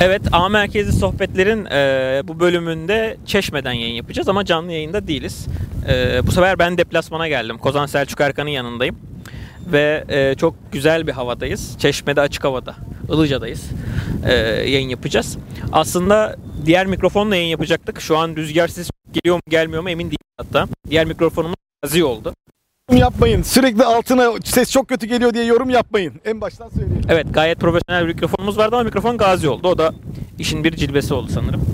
[0.00, 5.46] Evet, A Merkezi Sohbetler'in e, bu bölümünde Çeşme'den yayın yapacağız ama canlı yayında değiliz.
[5.88, 7.58] E, bu sefer ben deplasmana geldim.
[7.58, 8.96] Kozan Selçuk Erkan'ın yanındayım.
[9.72, 11.78] Ve e, çok güzel bir havadayız.
[11.78, 12.74] Çeşme'de açık havada.
[13.08, 13.70] Ilıca'dayız.
[14.26, 14.32] E,
[14.70, 15.38] yayın yapacağız.
[15.72, 16.36] Aslında
[16.66, 18.00] diğer mikrofonla yayın yapacaktık.
[18.00, 20.68] Şu an rüzgar ses geliyor mu gelmiyor mu emin değilim hatta.
[20.90, 22.34] Diğer mikrofonumuz gazi oldu.
[22.92, 23.42] Yapmayın.
[23.42, 26.20] Sürekli altına ses çok kötü geliyor diye yorum yapmayın.
[26.24, 27.02] En baştan söyleyeyim.
[27.08, 29.68] Evet gayet profesyonel bir mikrofonumuz vardı ama mikrofon gazi oldu.
[29.68, 29.94] O da
[30.38, 31.64] işin bir cilvesi oldu sanırım.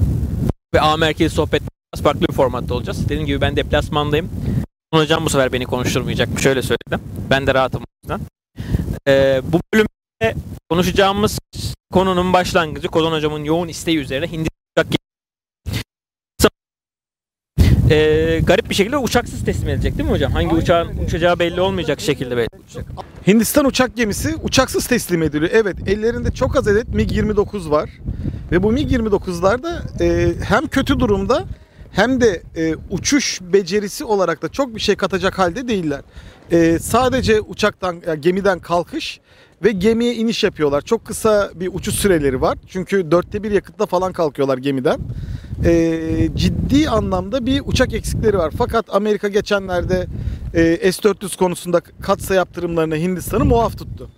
[0.75, 3.05] Ve A merkezi sohbet biraz farklı bir formatta olacağız.
[3.05, 4.31] Dediğim gibi ben deplasmandayım.
[4.95, 6.41] Hocam bu sefer beni konuşturmayacak.
[6.41, 7.01] Şöyle söyledim.
[7.31, 7.83] Ben de rahatım.
[9.09, 11.39] Ee, bu bölümde konuşacağımız
[11.93, 14.87] konunun başlangıcı Kozan hocamın yoğun isteği üzerine Hindistan
[17.93, 20.33] ee, garip bir şekilde uçaksız teslim edilecek değil mi hocam?
[20.33, 21.01] Hangi Aynen uçağın öyle.
[21.01, 22.49] uçacağı belli olmayacak şekilde belli.
[23.27, 25.51] Hindistan uçak gemisi uçaksız teslim ediliyor.
[25.55, 27.91] Evet ellerinde çok az adet MiG-29 var.
[28.53, 31.45] Ve bu MiG-29'lar da e, hem kötü durumda
[31.93, 36.01] hem de e, uçuş becerisi olarak da çok bir şey katacak halde değiller.
[36.53, 39.21] E, sadece uçaktan, ya gemiden kalkış
[39.65, 40.81] ve gemiye iniş yapıyorlar.
[40.81, 42.59] Çok kısa bir uçuş süreleri var.
[42.69, 44.99] Çünkü dörtte bir yakıtla falan kalkıyorlar gemiden.
[45.65, 48.53] E, ciddi anlamda bir uçak eksikleri var.
[48.59, 50.07] Fakat Amerika geçenlerde
[50.55, 54.11] e, S-400 konusunda katsa yaptırımlarına Hindistan'ı muaf tuttu.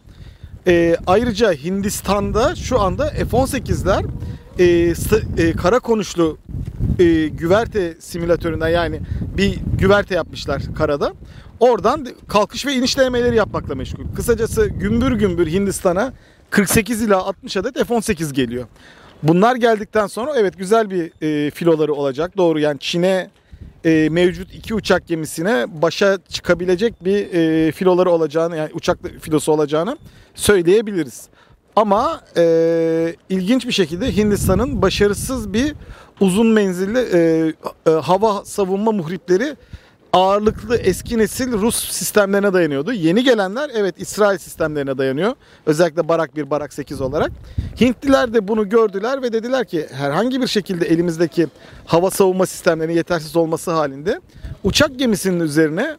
[0.66, 4.04] E, ayrıca Hindistan'da şu anda F-18'ler
[4.58, 4.64] e,
[5.42, 6.38] e, kara konuşlu
[6.98, 9.00] e, güverte simülatöründen yani
[9.36, 11.12] bir güverte yapmışlar karada.
[11.60, 14.04] Oradan kalkış ve iniş denemeleri yapmakla meşgul.
[14.16, 16.12] Kısacası gümbür gümbür Hindistan'a
[16.50, 18.66] 48 ila 60 adet F-18 geliyor.
[19.22, 22.36] Bunlar geldikten sonra evet güzel bir e, filoları olacak.
[22.36, 23.30] Doğru yani Çin'e
[23.84, 29.96] e, mevcut iki uçak gemisine başa çıkabilecek bir e, filoları olacağını yani uçak filosu olacağını
[30.34, 31.28] söyleyebiliriz.
[31.76, 35.74] Ama e, ilginç bir şekilde Hindistan'ın başarısız bir
[36.20, 37.52] uzun menzilli e,
[37.86, 39.56] e, hava savunma muhripleri
[40.14, 42.92] ağırlıklı eski nesil Rus sistemlerine dayanıyordu.
[42.92, 45.32] Yeni gelenler evet İsrail sistemlerine dayanıyor.
[45.66, 47.32] Özellikle Barak 1, Barak 8 olarak.
[47.80, 51.46] Hintliler de bunu gördüler ve dediler ki herhangi bir şekilde elimizdeki
[51.86, 54.20] hava savunma sistemlerinin yetersiz olması halinde
[54.64, 55.96] uçak gemisinin üzerine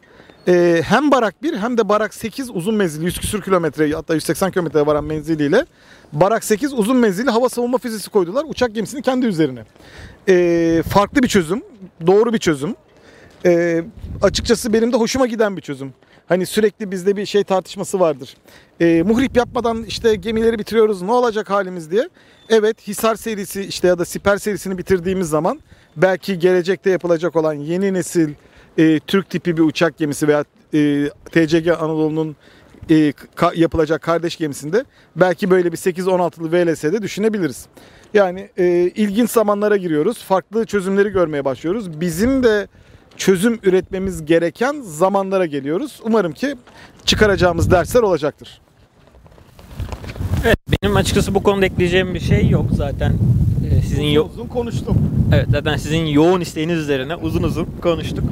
[0.48, 4.50] e, hem Barak 1 hem de Barak 8 uzun menzilli 100 küsür kilometre hatta 180
[4.50, 5.66] kilometre varan menziliyle
[6.12, 9.64] Barak 8 uzun menzilli hava savunma füzesi koydular uçak gemisinin kendi üzerine.
[10.28, 11.62] E, farklı bir çözüm,
[12.06, 12.74] doğru bir çözüm.
[13.46, 13.82] E,
[14.22, 15.92] açıkçası benim de hoşuma giden bir çözüm.
[16.26, 18.36] Hani sürekli bizde bir şey tartışması vardır.
[18.80, 22.08] E, muhrip yapmadan işte gemileri bitiriyoruz ne olacak halimiz diye.
[22.48, 25.60] Evet Hisar serisi işte ya da Siper serisini bitirdiğimiz zaman
[25.96, 28.30] belki gelecekte yapılacak olan yeni nesil
[28.78, 32.36] e, Türk tipi bir uçak gemisi veya e, TCG Anadolu'nun
[32.90, 32.94] e,
[33.36, 34.84] ka- yapılacak kardeş gemisinde
[35.16, 37.66] belki böyle bir 8-16'lı VLS'de düşünebiliriz.
[38.14, 40.24] Yani e, ilginç zamanlara giriyoruz.
[40.24, 42.00] Farklı çözümleri görmeye başlıyoruz.
[42.00, 42.68] Bizim de
[43.16, 46.00] çözüm üretmemiz gereken zamanlara geliyoruz.
[46.04, 46.54] Umarım ki
[47.04, 48.60] çıkaracağımız dersler olacaktır.
[50.44, 53.12] Evet benim açıkçası bu konuda ekleyeceğim bir şey yok zaten.
[53.70, 54.96] Ee, sizin yo- uzun konuştum.
[55.34, 58.24] Evet zaten sizin yoğun isteğiniz üzerine uzun uzun konuştuk.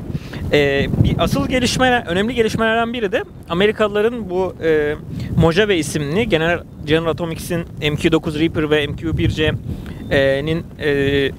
[0.53, 4.95] Ee, bir asıl gelişme, önemli gelişmelerden biri de Amerikalıların bu e,
[5.37, 11.31] Mojave isimli General, General Atomics'in MQ-9 Reaper ve MQ-1C'nin e,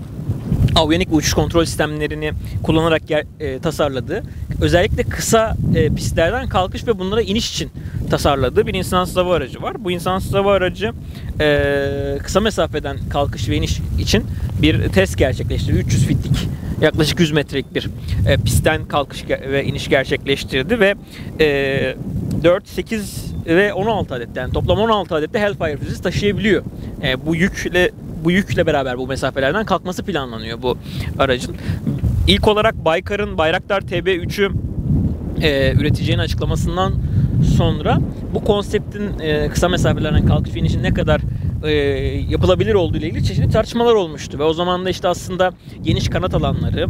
[0.75, 2.31] avyonik uçuş kontrol sistemlerini
[2.63, 4.23] kullanarak ger- e, tasarladığı,
[4.61, 7.71] özellikle kısa e, pistlerden kalkış ve bunlara iniş için
[8.09, 9.83] tasarladığı bir insansız hava aracı var.
[9.83, 10.91] Bu insansız hava aracı
[11.39, 14.23] e, kısa mesafeden kalkış ve iniş için
[14.61, 15.77] bir test gerçekleştirdi.
[15.77, 16.47] 300 fitlik
[16.81, 17.89] yaklaşık 100 metrelik bir
[18.27, 20.95] e, pistten kalkış ve iniş gerçekleştirdi ve
[21.39, 21.95] e,
[22.43, 26.63] 4, 8 ve 16 adet yani toplam 16 adet de Hellfire füzesi taşıyabiliyor.
[27.03, 27.91] E, bu yükle
[28.25, 30.77] bu yükle beraber bu mesafelerden kalkması planlanıyor bu
[31.19, 31.55] aracın.
[32.27, 34.51] İlk olarak Baykar'ın Bayraktar TB3'ü
[35.41, 36.93] e, üreteceğini açıklamasından
[37.57, 37.99] sonra
[38.33, 41.21] bu konseptin e, kısa mesafelerden kalkış ve inişin ne kadar
[41.63, 41.71] e,
[42.29, 44.39] yapılabilir olduğu ile ilgili çeşitli tartışmalar olmuştu.
[44.39, 45.51] Ve o zaman da işte aslında
[45.83, 46.87] geniş kanat alanları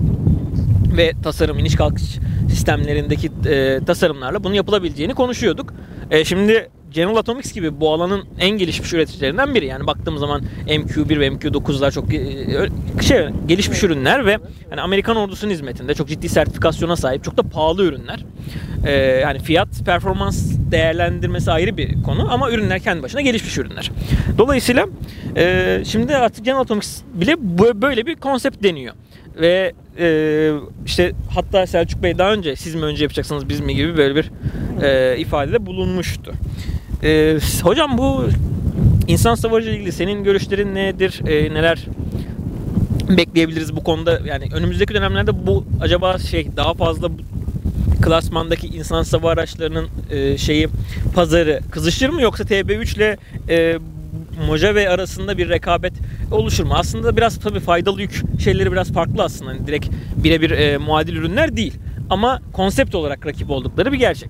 [0.98, 2.04] ve tasarım iniş kalkış
[2.50, 5.74] sistemlerindeki e, tasarımlarla bunu yapılabileceğini konuşuyorduk.
[6.12, 9.66] E, şimdi General Atomics gibi bu alanın en gelişmiş üreticilerinden biri.
[9.66, 14.38] Yani baktığımız zaman MQ1 ve MQ9'lar çok e, şey gelişmiş ürünler ve
[14.70, 18.26] hani Amerikan ordusunun hizmetinde çok ciddi sertifikasyona sahip, çok da pahalı ürünler.
[18.86, 23.92] E, yani fiyat performans değerlendirmesi ayrı bir konu ama ürünler kendi başına gelişmiş ürünler.
[24.38, 24.88] Dolayısıyla
[25.38, 27.36] e, şimdi artık General Atomics bile
[27.82, 28.94] böyle bir konsept deniyor
[29.42, 30.52] ve e,
[30.86, 34.32] işte hatta Selçuk Bey daha önce siz mi önce yapacaksınız biz mi gibi böyle bir
[34.84, 36.34] e, ifadede bulunmuştu.
[37.04, 38.26] E, hocam bu
[39.08, 41.22] İnsan savaşı ilgili senin görüşlerin nedir?
[41.28, 41.86] E, neler
[43.18, 44.20] bekleyebiliriz bu konuda?
[44.26, 47.10] Yani önümüzdeki dönemlerde bu acaba şey daha fazla
[48.02, 50.68] klasmandaki insan sava araçlarının e, şeyi
[51.16, 53.18] pazarı kızışır mı yoksa TB3 ile
[53.50, 53.78] e,
[54.48, 55.94] Mojave arasında bir rekabet
[56.32, 56.74] oluşur mu?
[56.76, 59.54] Aslında biraz tabii faydalı yük şeyleri biraz farklı aslında.
[59.54, 61.74] Yani direkt birebir e, muadil ürünler değil.
[62.10, 64.30] Ama konsept olarak rakip oldukları bir gerçek.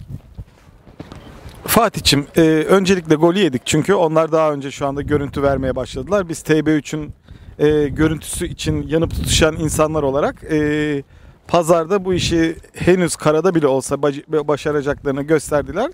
[1.68, 6.30] Fatih'im e, öncelikle golü yedik çünkü onlar daha önce şu anda görüntü vermeye başladılar.
[6.30, 7.14] Biz TB3'ün
[7.60, 11.04] e, görüntüsü için yanıp tutuşan insanlar olarak e,
[11.48, 14.02] pazarda bu işi henüz karada bile olsa
[14.48, 15.92] başaracaklarını gösterdiler.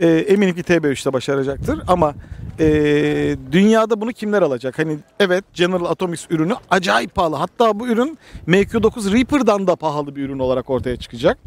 [0.00, 2.14] E, eminim ki TB3'te başaracaktır ama
[2.60, 2.66] e,
[3.52, 4.78] dünyada bunu kimler alacak?
[4.78, 7.36] Hani evet General Atomics ürünü acayip pahalı.
[7.36, 8.18] Hatta bu ürün
[8.48, 11.38] MQ9 Reaper'dan da pahalı bir ürün olarak ortaya çıkacak.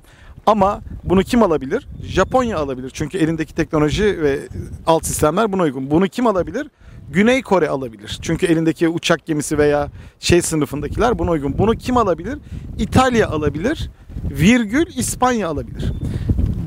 [0.45, 1.88] Ama bunu kim alabilir?
[2.03, 2.91] Japonya alabilir.
[2.93, 4.39] Çünkü elindeki teknoloji ve
[4.88, 5.91] alt sistemler buna uygun.
[5.91, 6.67] Bunu kim alabilir?
[7.11, 8.19] Güney Kore alabilir.
[8.21, 9.89] Çünkü elindeki uçak gemisi veya
[10.19, 11.57] şey sınıfındakiler buna uygun.
[11.57, 12.38] Bunu kim alabilir?
[12.79, 13.89] İtalya alabilir.
[14.31, 15.91] Virgül İspanya alabilir.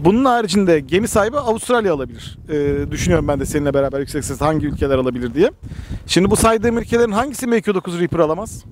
[0.04, 2.38] Bunun haricinde gemi sahibi Avustralya alabilir.
[2.48, 5.50] Ee, düşünüyorum ben de seninle beraber yüksek sesle hangi ülkeler alabilir diye.
[6.06, 8.64] Şimdi bu saydığım ülkelerin hangisi MQ-9 Reaper alamaz?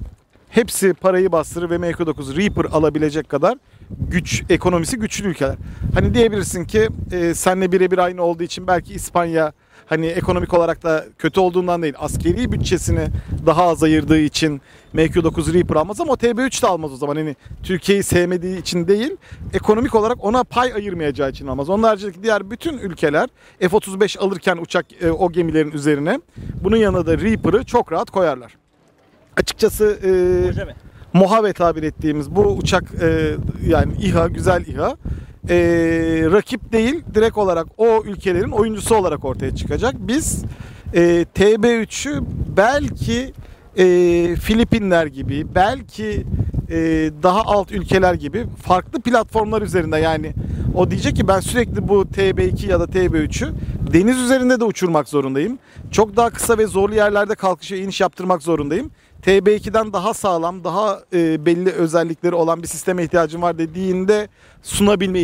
[0.53, 3.59] Hepsi parayı bastırır ve MQ-9 Reaper alabilecek kadar
[3.91, 5.57] güç ekonomisi güçlü ülkeler.
[5.95, 9.53] Hani diyebilirsin ki e, senle birebir aynı olduğu için belki İspanya
[9.87, 13.07] hani ekonomik olarak da kötü olduğundan değil askeri bütçesini
[13.47, 14.61] daha az ayırdığı için
[14.95, 17.17] MQ-9 Reaper almaz ama o TB3 de almaz o zaman.
[17.17, 19.17] Hani Türkiye'yi sevmediği için değil
[19.55, 21.69] ekonomik olarak ona pay ayırmayacağı için almaz.
[21.69, 23.29] Onun haricindeki diğer bütün ülkeler
[23.61, 26.21] F-35 alırken uçak e, o gemilerin üzerine
[26.65, 28.62] bunun yanında da Reaper'ı çok rahat koyarlar.
[29.37, 30.13] Açıkçası e,
[31.19, 33.37] Mojave tabir ettiğimiz bu uçak e,
[33.67, 34.97] yani İHA güzel İHA
[35.49, 35.57] e,
[36.33, 39.95] rakip değil direkt olarak o ülkelerin oyuncusu olarak ortaya çıkacak.
[39.99, 40.45] Biz
[40.95, 42.23] e, TB3'ü
[42.57, 43.33] belki
[43.77, 43.85] e,
[44.37, 46.27] Filipinler gibi belki
[46.71, 46.77] e,
[47.23, 50.33] daha alt ülkeler gibi farklı platformlar üzerinde yani
[50.75, 53.53] o diyecek ki ben sürekli bu TB2 ya da TB3'ü
[53.93, 55.59] deniz üzerinde de uçurmak zorundayım.
[55.91, 58.91] Çok daha kısa ve zorlu yerlerde kalkış ve iniş yaptırmak zorundayım.
[59.27, 64.29] TB2'den daha sağlam, daha e, belli özellikleri olan bir sisteme ihtiyacım var dediğinde
[64.63, 65.21] sunabilme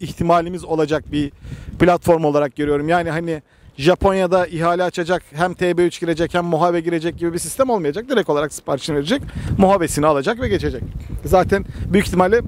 [0.00, 1.32] ihtimalimiz olacak bir
[1.78, 2.88] platform olarak görüyorum.
[2.88, 3.42] Yani hani
[3.76, 8.08] Japonya'da ihale açacak hem TB3 girecek hem Mojave girecek gibi bir sistem olmayacak.
[8.08, 9.22] Direkt olarak siparişini verecek.
[9.58, 10.82] Mojave'sini alacak ve geçecek.
[11.24, 12.40] Zaten büyük ihtimalle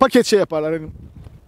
[0.00, 0.72] paket şey yaparlar.
[0.72, 0.88] Hani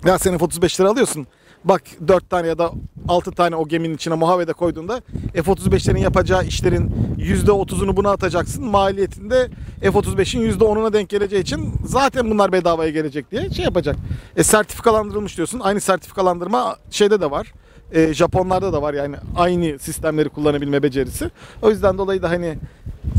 [0.07, 1.27] ya senin 35 lira alıyorsun.
[1.64, 2.72] Bak 4 tane ya da
[3.08, 5.00] 6 tane o geminin içine Mojave'de koyduğunda
[5.34, 8.64] F-35'lerin yapacağı işlerin %30'unu buna atacaksın.
[8.64, 9.49] Maliyetinde
[9.81, 13.96] F-35'in %10'una denk geleceği için zaten bunlar bedavaya gelecek diye şey yapacak.
[14.37, 15.60] E, sertifikalandırılmış diyorsun.
[15.60, 17.52] Aynı sertifikalandırma şeyde de var.
[17.93, 21.31] E, Japonlarda da var yani aynı sistemleri kullanabilme becerisi.
[21.62, 22.58] O yüzden dolayı da hani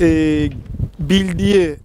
[0.02, 0.50] e,
[1.00, 1.76] bildiği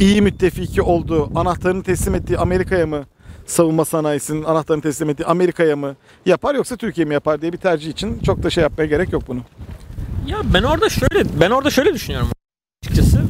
[0.00, 3.04] iyi müttefiki olduğu, anahtarını teslim ettiği Amerika'ya mı
[3.46, 5.96] savunma sanayisinin anahtarını teslim ettiği Amerika'ya mı
[6.26, 9.22] yapar yoksa Türkiye mi yapar diye bir tercih için çok da şey yapmaya gerek yok
[9.28, 9.40] bunu.
[10.26, 12.28] Ya ben orada şöyle ben orada şöyle düşünüyorum
[12.84, 13.20] açıkçası.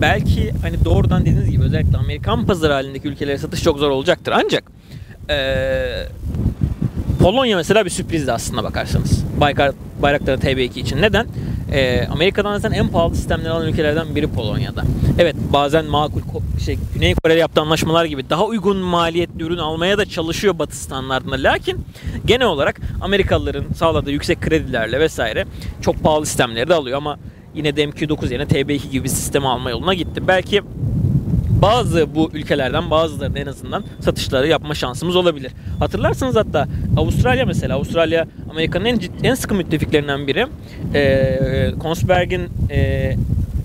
[0.00, 4.32] Belki hani doğrudan dediğiniz gibi özellikle Amerikan pazarı halindeki ülkelere satış çok zor olacaktır.
[4.36, 4.64] Ancak
[5.30, 6.06] ee,
[7.20, 9.24] Polonya mesela bir sürprizdi aslında bakarsanız.
[9.40, 9.72] Baykar
[10.02, 11.02] Bayraktarı TB2 için.
[11.02, 11.26] Neden?
[11.72, 14.82] Ee, Amerika'dan zaten en pahalı sistemleri alan ülkelerden biri Polonya'da.
[15.18, 16.20] Evet bazen makul
[16.64, 21.34] şey Güney Kore'de yaptığı anlaşmalar gibi daha uygun maliyetli ürün almaya da çalışıyor Batı standartında.
[21.34, 21.84] Lakin
[22.26, 25.44] genel olarak Amerikalıların sağladığı yüksek kredilerle vesaire
[25.80, 27.18] çok pahalı sistemleri de alıyor ama
[27.54, 30.28] yine de MQ9 yerine TB2 gibi bir sistem alma yoluna gitti.
[30.28, 30.62] Belki
[31.62, 35.52] bazı bu ülkelerden bazılarının en azından satışları yapma şansımız olabilir.
[35.78, 40.46] Hatırlarsınız hatta Avustralya mesela Avustralya Amerika'nın en, en sıkı müttefiklerinden biri.
[40.94, 43.12] Ee, Kongsberg'in e,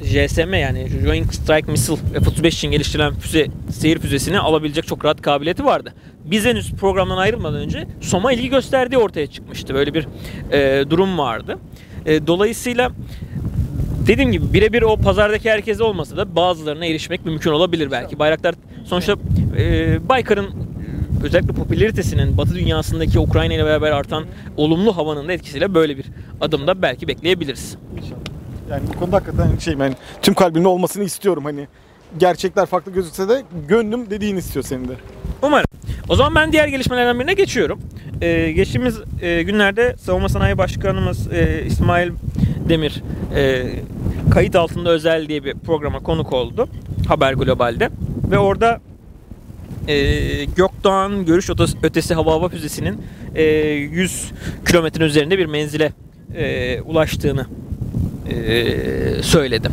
[0.04, 5.66] JSM yani Joint Strike Missile F-35 için geliştirilen füze, seyir füzesini alabilecek çok rahat kabiliyeti
[5.66, 5.94] vardı.
[6.26, 9.74] Biz henüz programdan ayrılmadan önce Soma ilgi gösterdiği ortaya çıkmıştı.
[9.74, 10.08] Böyle bir
[10.52, 11.58] e, durum vardı.
[12.06, 12.92] E, dolayısıyla
[14.08, 18.20] Dediğim gibi birebir o pazardaki herkese olmasa da bazılarına erişmek mümkün olabilir belki.
[18.20, 19.16] Bayraktar sonuçta
[19.58, 20.52] e, Baykar'ın e,
[21.24, 24.26] özellikle popülaritesinin Batı dünyasındaki Ukrayna ile beraber artan
[24.58, 26.06] olumlu havanın da etkisiyle böyle bir
[26.42, 27.78] adımda belki bekleyebiliriz.
[27.98, 28.20] İnşallah.
[28.70, 31.68] Yani bu konuda hakikaten şey ben tüm kalbimle olmasını istiyorum hani
[32.18, 34.94] gerçekler farklı gözükse de gönlüm dediğini istiyor senin de.
[35.42, 35.68] Umarım.
[36.10, 37.80] O zaman ben diğer gelişmelerden birine geçiyorum.
[38.22, 42.12] Ee, geçtiğimiz e, günlerde Savunma Sanayi Başkanımız e, İsmail
[42.70, 43.04] Demir
[43.36, 43.66] e,
[44.32, 46.70] kayıt altında özel diye bir programa konuk oldu.
[47.08, 47.90] Haber Global'de.
[48.32, 48.82] Ve orada
[49.88, 51.50] e, Gökdoğan Görüş
[51.84, 53.02] Ötesi Hava Hava Füzesi'nin
[53.36, 54.32] e, 100
[54.68, 55.94] kilometre üzerinde bir menzile
[56.36, 57.46] e, ulaştığını
[58.30, 59.70] e, söyledi.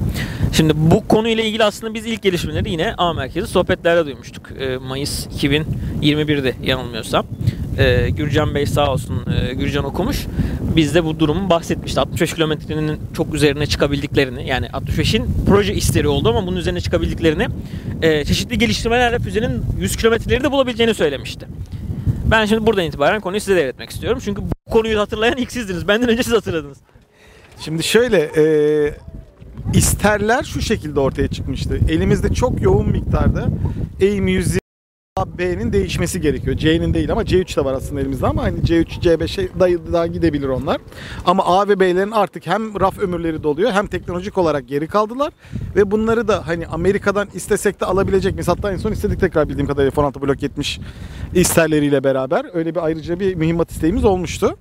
[0.52, 4.50] Şimdi bu konuyla ilgili aslında biz ilk gelişmeleri yine A merkezi sohbetlerde duymuştuk.
[4.60, 7.26] E, Mayıs 2021'de yanılmıyorsam.
[7.78, 10.26] E, Gürcan Bey sağ olsun Gürcan okumuş.
[10.76, 12.00] Biz de bu durumu bahsetmişti.
[12.00, 17.46] 65 kilometrenin çok üzerine çıkabildiklerini yani 65'in proje isteri oldu ama bunun üzerine çıkabildiklerini
[18.02, 21.46] çeşitli geliştirmelerle füzenin 100 kilometreleri de bulabileceğini söylemişti.
[22.30, 24.18] Ben şimdi buradan itibaren konuyu size devretmek istiyorum.
[24.24, 25.88] Çünkü bu konuyu hatırlayan ilk sizdiniz.
[25.88, 26.78] Benden önce siz hatırladınız.
[27.60, 28.44] Şimdi şöyle e,
[29.74, 31.78] isterler şu şekilde ortaya çıkmıştı.
[31.88, 33.48] Elimizde çok yoğun miktarda
[34.02, 34.58] AIM 120
[35.38, 36.56] B'nin değişmesi gerekiyor.
[36.56, 40.48] C'nin değil ama C3 de var aslında elimizde ama hani C3, C5'e daha, daha gidebilir
[40.48, 40.80] onlar.
[41.26, 45.32] Ama A ve B'lerin artık hem raf ömürleri doluyor hem teknolojik olarak geri kaldılar.
[45.76, 48.48] Ve bunları da hani Amerika'dan istesek de alabilecek miyiz?
[48.48, 50.80] Hatta en son istedik tekrar bildiğim kadarıyla F-16 Blok 70
[51.34, 52.46] isterleriyle beraber.
[52.54, 54.56] Öyle bir ayrıca bir mühimmat isteğimiz olmuştu.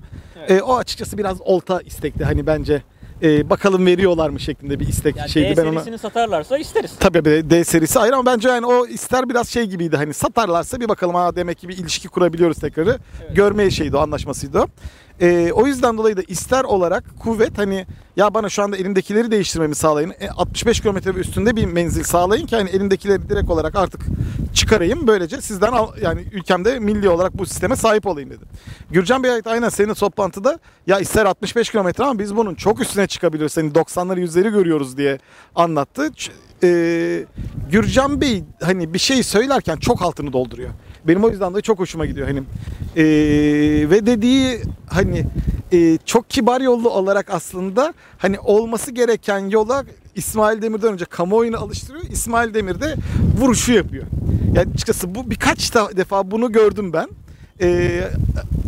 [0.48, 0.62] Evet.
[0.62, 2.84] E, o açıkçası biraz olta istekti hani bence.
[3.24, 5.58] E, bakalım veriyorlar mı şeklinde bir istek Yani şeydi.
[5.58, 6.92] D ben ona serisini satarlarsa isteriz.
[7.00, 10.80] Tabii bir D serisi ayrı ama bence yani o ister biraz şey gibiydi hani satarlarsa
[10.80, 12.98] bir bakalım ha demek ki bir ilişki kurabiliyoruz tekrarı.
[13.26, 13.36] Evet.
[13.36, 14.68] Görmeye şeydi o anlaşmasıydı o.
[15.22, 17.86] Ee, o yüzden dolayı da ister olarak kuvvet hani
[18.16, 20.14] ya bana şu anda elimdekileri değiştirmemi sağlayın.
[20.20, 24.02] E, 65 kilometre ve üstünde bir menzil sağlayın ki hani elimdekileri direkt olarak artık
[24.64, 25.08] çıkarayım.
[25.08, 28.44] Böylece sizden al, yani ülkemde milli olarak bu sisteme sahip olayım dedi.
[28.92, 33.58] Gürcan Bey aynen senin toplantıda ya ister 65 kilometre ama biz bunun çok üstüne çıkabiliyoruz.
[33.58, 35.18] Hani 90'ları 100'leri görüyoruz diye
[35.56, 36.08] anlattı.
[36.08, 36.32] Ç-
[36.64, 37.26] e,
[37.72, 40.70] Gürcan Bey hani bir şey söylerken çok altını dolduruyor.
[41.08, 42.40] Benim o yüzden de çok hoşuma gidiyor hani
[42.96, 43.04] e,
[43.90, 45.26] ve dediği hani
[45.74, 49.84] e, çok kibar yollu olarak aslında hani olması gereken yola
[50.16, 52.04] İsmail Demir'den önce kamuoyunu alıştırıyor.
[52.06, 52.96] İsmail Demir de
[53.40, 54.04] vuruşu yapıyor.
[54.56, 57.10] Yani açıkçası bu birkaç defa bunu gördüm ben.
[57.62, 58.02] E,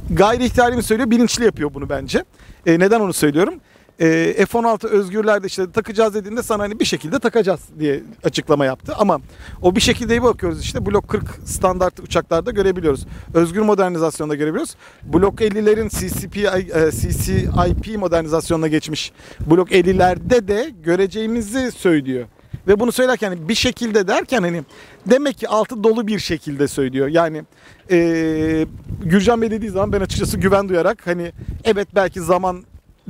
[0.10, 1.12] gayri ihtiyari mi söylüyor?
[1.12, 2.24] Bilinçli yapıyor bunu bence.
[2.66, 3.54] E, neden onu söylüyorum?
[4.00, 8.94] E, F-16 özgürlerde işte takacağız dediğinde sana hani bir şekilde takacağız diye açıklama yaptı.
[8.98, 9.20] Ama
[9.62, 13.06] o bir şekilde bakıyoruz işte Blok 40 standart uçaklarda görebiliyoruz.
[13.34, 14.76] Özgür modernizasyonda görebiliyoruz.
[15.04, 22.26] Blok 50'lerin CCP, e, CCIP modernizasyonuna geçmiş Blok 50'lerde de göreceğimizi söylüyor.
[22.68, 24.64] Ve bunu söylerken bir şekilde derken hani
[25.06, 27.08] demek ki altı dolu bir şekilde söylüyor.
[27.08, 27.44] Yani
[27.90, 28.68] eee
[29.04, 31.32] Gürcan Bey dediği zaman ben açıkçası güven duyarak hani
[31.64, 32.64] evet belki zaman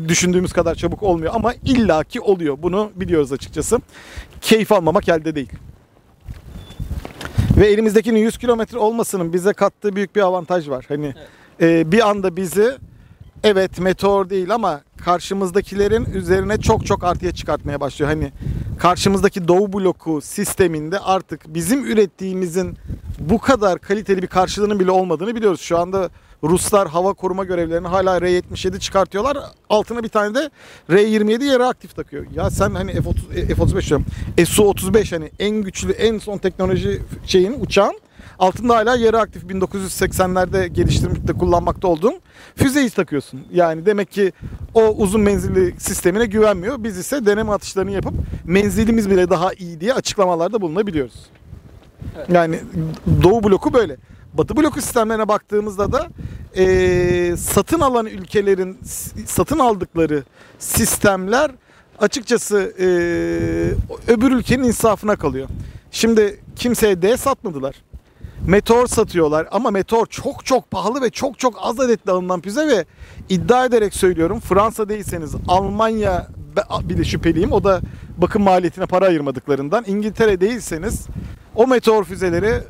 [0.07, 2.57] düşündüğümüz kadar çabuk olmuyor ama illaki oluyor.
[2.61, 3.79] Bunu biliyoruz açıkçası.
[4.41, 5.51] Keyif almamak elde değil.
[7.57, 10.85] Ve elimizdekinin 100 kilometre olmasının bize kattığı büyük bir avantaj var.
[10.87, 11.13] Hani
[11.61, 12.77] eee, bir anda bizi
[13.43, 18.11] evet meteor değil ama karşımızdakilerin üzerine çok çok artıya çıkartmaya başlıyor.
[18.11, 18.31] Hani
[18.79, 22.77] karşımızdaki Doğu bloku sisteminde artık bizim ürettiğimizin
[23.19, 25.61] bu kadar kaliteli bir karşılığının bile olmadığını biliyoruz.
[25.61, 26.09] Şu anda
[26.49, 29.37] Ruslar hava koruma görevlerini hala R-77 çıkartıyorlar.
[29.69, 30.49] Altına bir tane de
[30.89, 32.25] R-27 yarı aktif takıyor.
[32.35, 34.05] Ya sen hani F-30, F-35 diyorum.
[34.45, 37.99] Su-35 hani en güçlü en son teknoloji şeyin uçağın
[38.39, 42.13] altında hala yarı aktif 1980'lerde geliştirmekte kullanmakta olduğum
[42.55, 43.41] füzeyi takıyorsun.
[43.53, 44.31] Yani demek ki
[44.73, 46.83] o uzun menzilli sistemine güvenmiyor.
[46.83, 48.13] Biz ise deneme atışlarını yapıp
[48.45, 51.25] menzilimiz bile daha iyi diye açıklamalarda bulunabiliyoruz.
[52.29, 52.59] Yani
[53.23, 53.97] Doğu bloku böyle.
[54.37, 56.07] Batı bloku sistemlerine baktığımızda da
[56.55, 58.77] eee, satın alan ülkelerin
[59.25, 60.23] satın aldıkları
[60.59, 61.51] sistemler
[61.99, 62.85] açıkçası eee,
[64.13, 65.47] öbür ülkenin insafına kalıyor.
[65.91, 67.75] Şimdi kimseye D satmadılar.
[68.47, 72.85] Meteor satıyorlar ama Meteor çok çok pahalı ve çok çok az adetli alınan füze ve
[73.29, 76.27] iddia ederek söylüyorum Fransa değilseniz Almanya
[76.83, 77.51] bile şüpheliyim.
[77.51, 77.81] O da
[78.17, 79.83] bakım maliyetine para ayırmadıklarından.
[79.87, 81.07] İngiltere değilseniz
[81.55, 82.61] o meteor füzeleri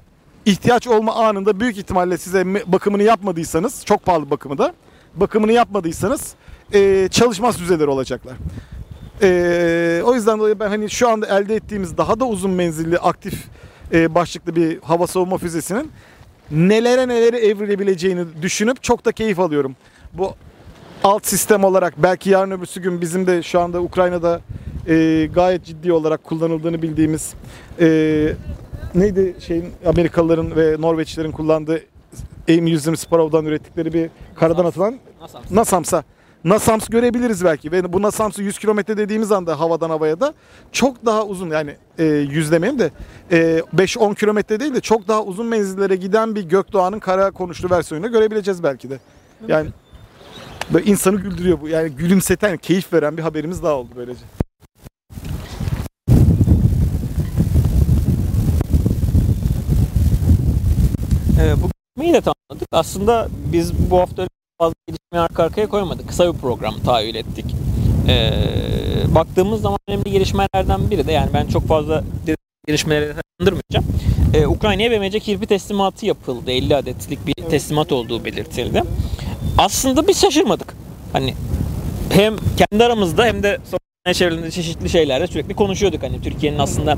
[0.46, 4.74] ihtiyaç olma anında büyük ihtimalle size bakımını yapmadıysanız çok pahalı bakımı da
[5.16, 6.34] bakımını yapmadıysanız
[6.74, 8.34] eee, çalışmaz füzeler olacaklar.
[9.22, 13.44] Eee, o yüzden dolayı ben hani şu anda elde ettiğimiz daha da uzun menzilli aktif
[13.92, 15.92] eee, başlıklı bir hava savunma füzesinin
[16.52, 19.76] nelere nelere evrilebileceğini düşünüp çok da keyif alıyorum.
[20.14, 20.34] Bu
[21.04, 24.42] alt sistem olarak belki yarın öbürsü gün bizim de şu anda Ukrayna'da
[24.88, 27.34] eee, gayet ciddi olarak kullanıldığını bildiğimiz
[27.80, 28.36] eee,
[28.96, 31.82] neydi şeyin Amerikalıların ve Norveçlilerin kullandığı
[32.48, 35.40] AIM-120 Sparrow'dan ürettikleri bir karadan atılan Nasıl?
[35.52, 36.04] NASAMS'a
[36.46, 40.34] NASAMS görebiliriz belki ve bu NASAMS'ı 100 kilometre dediğimiz anda havadan havaya da
[40.72, 42.92] çok daha uzun yani e, 100 demeyeyim de
[43.32, 48.12] e, 5-10 kilometre değil de çok daha uzun menzillere giden bir Gökdoğan'ın kara konuşlu versiyonunu
[48.12, 49.00] görebileceğiz belki de.
[49.48, 49.70] Yani
[50.74, 51.68] böyle insanı güldürüyor bu.
[51.68, 54.22] Yani gülümseten, keyif veren bir haberimiz daha oldu böylece.
[61.46, 62.68] Ee, bu gitmeyi de tamamladık.
[62.72, 64.28] Aslında biz bu hafta
[64.60, 66.08] fazla gelişmeyi arka arkaya koymadık.
[66.08, 67.46] Kısa bir program tahayyül ettik.
[68.08, 68.32] Ee,
[69.16, 72.04] baktığımız zaman önemli gelişmelerden biri de yani ben çok fazla
[72.68, 73.86] gelişmeleri detaylandırmayacağım.
[74.34, 76.52] Ee, Ukrayna'ya BMC kirpi teslimatı yapıldı.
[76.52, 78.84] 50 adetlik bir teslimat olduğu belirtildi.
[79.58, 80.76] Aslında biz şaşırmadık.
[81.14, 81.34] Hani
[82.10, 83.58] hem kendi aramızda hem de
[84.14, 86.04] çevrelerinde çeşitli şeylerde sürekli konuşuyorduk.
[86.04, 86.98] Hani Türkiye'nin aslında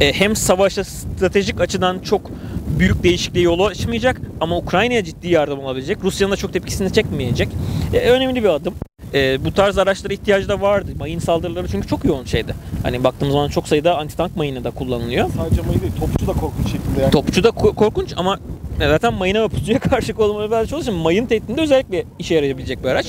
[0.00, 2.30] e, hem savaşta stratejik açıdan çok
[2.78, 5.98] büyük değişikliğe yol açmayacak ama Ukrayna'ya ciddi yardım olabilecek.
[6.04, 7.48] Rusya'nın da çok tepkisini çekmeyecek.
[7.94, 8.74] E, önemli bir adım.
[9.14, 10.90] E, bu tarz araçlara ihtiyacı da vardı.
[10.98, 12.54] Mayın saldırıları çünkü çok yoğun şeydi.
[12.82, 15.30] Hani baktığımız zaman çok sayıda antitank mayını da kullanılıyor.
[15.36, 17.10] Sadece mayın değil, topçu da korkunç şekilde yani.
[17.10, 18.38] Topçu da ko- korkunç ama
[18.78, 20.96] zaten mayına ve pusuya karşı kollamaları biraz çalışıyor.
[20.98, 23.06] Mayın tehditinde özellikle işe yarayabilecek bir araç.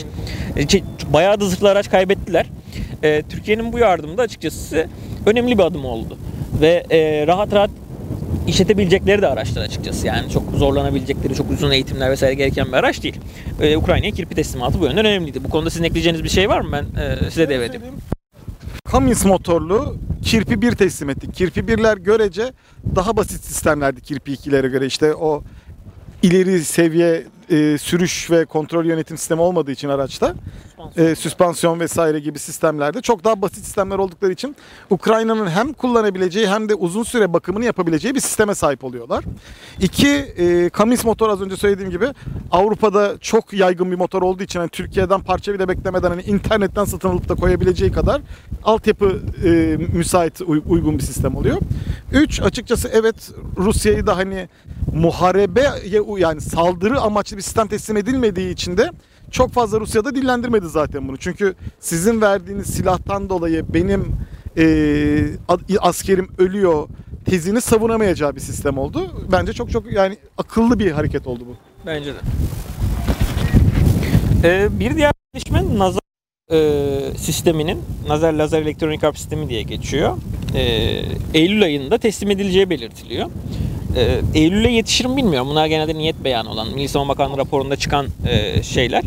[0.58, 0.82] E,
[1.14, 2.46] bayağı da zırhlı araç kaybettiler.
[3.04, 4.88] E, Türkiye'nin bu yardımı da açıkçası
[5.26, 6.18] önemli bir adım oldu.
[6.62, 7.70] Ve e, rahat rahat
[8.48, 10.08] işletebilecekleri de araçlar açıkçası.
[10.08, 13.16] Yani çok zorlanabilecekleri, çok uzun eğitimler vesaire gereken bir araç değil.
[13.62, 15.44] E, Ukrayna'ya kirpi teslimatı bu yönden önemliydi.
[15.44, 16.70] Bu konuda sizin ekleyeceğiniz bir şey var mı?
[16.72, 17.84] Ben e, size devredeyim.
[18.92, 21.36] Cummins motorlu Kirpi 1 teslim ettik.
[21.36, 22.54] Kirpi 1'ler görece
[22.96, 24.86] daha basit sistemlerdi Kirpi 2'lere göre.
[24.86, 25.44] İşte o
[26.24, 30.34] ileri seviye e, sürüş ve kontrol yönetim sistemi olmadığı için araçta
[30.98, 34.56] e, süspansiyon vesaire gibi sistemlerde çok daha basit sistemler oldukları için
[34.90, 39.24] Ukrayna'nın hem kullanabileceği hem de uzun süre bakımını yapabileceği bir sisteme sahip oluyorlar.
[39.82, 42.08] İki, e, Cummins motor az önce söylediğim gibi
[42.52, 47.10] Avrupa'da çok yaygın bir motor olduğu için hani Türkiye'den parça bile beklemeden hani internetten satın
[47.10, 48.22] alıp da koyabileceği kadar
[48.64, 49.50] altyapı e,
[49.94, 51.58] müsait uy- uygun bir sistem oluyor.
[52.12, 54.50] Üç, açıkçası evet Rusya'yı da hani
[54.94, 55.70] muharebeye
[56.18, 58.90] yani saldırı amaçlı bir sistem teslim edilmediği için de
[59.32, 61.18] çok fazla Rusya'da dillendirmedi zaten bunu.
[61.18, 64.12] Çünkü sizin verdiğiniz silahtan dolayı benim
[64.58, 66.88] e, askerim ölüyor
[67.26, 69.12] tezini savunamayacağı bir sistem oldu.
[69.32, 71.56] Bence çok çok yani akıllı bir hareket oldu bu.
[71.86, 72.18] Bence de.
[74.44, 76.02] Ee, bir diğer gelişme nazar
[76.52, 76.58] e,
[77.18, 80.18] sisteminin, nazar lazer elektronik harp sistemi diye geçiyor.
[80.56, 81.02] Ee,
[81.34, 83.30] Eylül ayında teslim edileceği belirtiliyor.
[83.96, 85.50] Ee, Eylül'e yetişir mi bilmiyorum.
[85.50, 89.04] Bunlar genelde niyet beyanı olan, Milli Savunma Bakanlığı raporunda çıkan e, şeyler.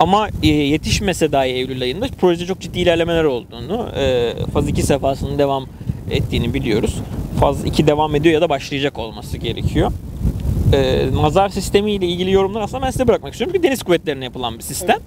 [0.00, 5.38] Ama e, yetişmese dahi Eylül ayında projede çok ciddi ilerlemeler olduğunu, e, faz 2 sefasının
[5.38, 5.66] devam
[6.10, 6.94] ettiğini biliyoruz.
[7.40, 9.92] Faz 2 devam ediyor ya da başlayacak olması gerekiyor
[10.72, 13.54] e, nazar sistemi ile ilgili yorumlar aslında ben size bırakmak istiyorum.
[13.54, 14.98] Bir deniz kuvvetlerine yapılan bir sistem.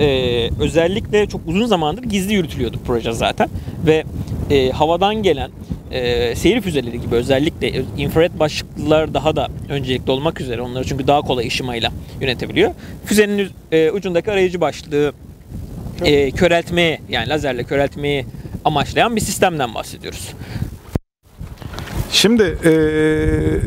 [0.00, 3.48] E, özellikle çok uzun zamandır gizli yürütülüyordu proje zaten.
[3.86, 4.04] Ve
[4.50, 5.50] e, havadan gelen
[5.90, 11.20] e, seyir füzeleri gibi özellikle infrared başlıklılar daha da öncelikli olmak üzere onları çünkü daha
[11.20, 12.70] kolay ışımayla yönetebiliyor.
[13.04, 15.12] Füzenin e, ucundaki arayıcı başlığı
[16.04, 18.26] e, köreltmeye yani lazerle köreltmeyi
[18.64, 20.32] amaçlayan bir sistemden bahsediyoruz.
[22.12, 23.60] Şimdi eee,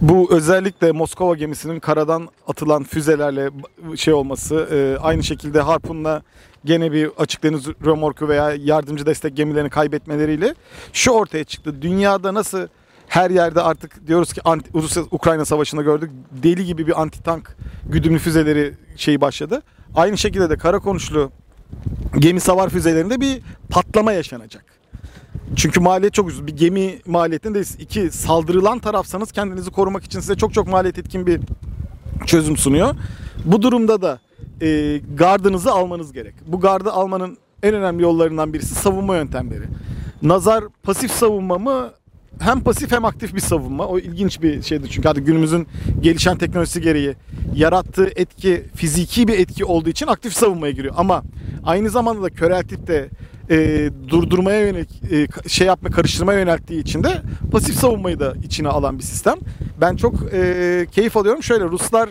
[0.00, 3.50] bu özellikle Moskova gemisinin karadan atılan füzelerle
[3.96, 6.22] şey olması, eee, aynı şekilde Harpun'la
[6.64, 10.54] gene bir açık deniz römorku veya yardımcı destek gemilerini kaybetmeleriyle
[10.92, 11.82] şu ortaya çıktı.
[11.82, 12.68] Dünyada nasıl
[13.08, 16.10] her yerde artık diyoruz ki anti, Rusya Ukrayna savaşında gördük
[16.42, 17.56] deli gibi bir anti tank
[17.88, 19.62] güdümlü füzeleri şeyi başladı.
[19.94, 21.32] Aynı şekilde de kara konuşlu
[22.18, 24.64] gemi savar füzelerinde bir patlama yaşanacak.
[25.56, 26.46] Çünkü maliyet çok ucuz.
[26.46, 27.76] Bir gemi maliyetindeyiz.
[27.78, 31.40] İki saldırılan tarafsanız kendinizi korumak için size çok çok maliyet etkin bir
[32.26, 32.94] çözüm sunuyor.
[33.44, 34.20] Bu durumda da
[34.62, 36.34] e, gardınızı almanız gerek.
[36.46, 39.64] Bu gardı almanın en önemli yollarından birisi savunma yöntemleri.
[40.22, 41.90] Nazar pasif savunma mı?
[42.40, 43.86] Hem pasif hem aktif bir savunma.
[43.86, 45.66] O ilginç bir şeydir çünkü artık günümüzün
[46.00, 47.14] gelişen teknolojisi gereği
[47.54, 50.94] yarattığı etki fiziki bir etki olduğu için aktif savunmaya giriyor.
[50.96, 51.22] Ama
[51.64, 53.08] aynı zamanda da köreltip de
[53.50, 58.98] e, durdurmaya yönelik e, şey yapma karıştırmaya yönelttiği için de pasif savunmayı da içine alan
[58.98, 59.36] bir sistem.
[59.80, 61.42] Ben çok e, keyif alıyorum.
[61.42, 62.08] Şöyle Ruslar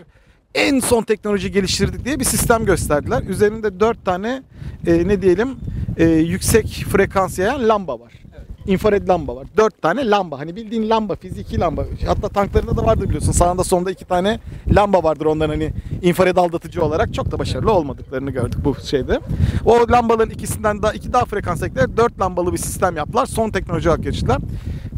[0.56, 3.24] en son teknoloji geliştirdik diye bir sistem gösterdiler.
[3.24, 4.44] Üzerinde 4 tane
[4.88, 5.56] e, ne diyelim
[5.98, 8.12] e, yüksek frekans yayan lamba var.
[8.68, 9.48] İnfrared lamba var.
[9.58, 10.40] 4 tane lamba.
[10.40, 11.86] Hani bildiğin lamba, fiziki lamba.
[12.06, 13.32] Hatta tanklarında da vardır biliyorsun.
[13.32, 14.40] Sağında sonunda iki tane
[14.76, 17.14] lamba vardır onların hani infrared aldatıcı olarak.
[17.14, 19.20] Çok da başarılı olmadıklarını gördük bu şeyde.
[19.66, 21.98] O lambaların ikisinden daha iki daha frekans ekler.
[21.98, 23.26] 4 lambalı bir sistem yaptılar.
[23.26, 24.38] Son teknoloji olarak geçtiler.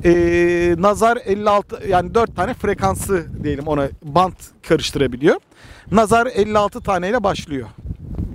[0.06, 4.36] Ee, Nazar 56 yani 4 tane frekansı diyelim ona bant
[4.68, 5.36] karıştırabiliyor.
[5.92, 7.68] Nazar 56 taneyle başlıyor.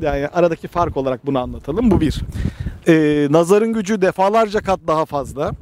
[0.00, 1.90] Yani aradaki fark olarak bunu anlatalım.
[1.90, 2.20] Bu bir.
[2.88, 5.52] Ee, nazarın gücü defalarca kat daha fazla.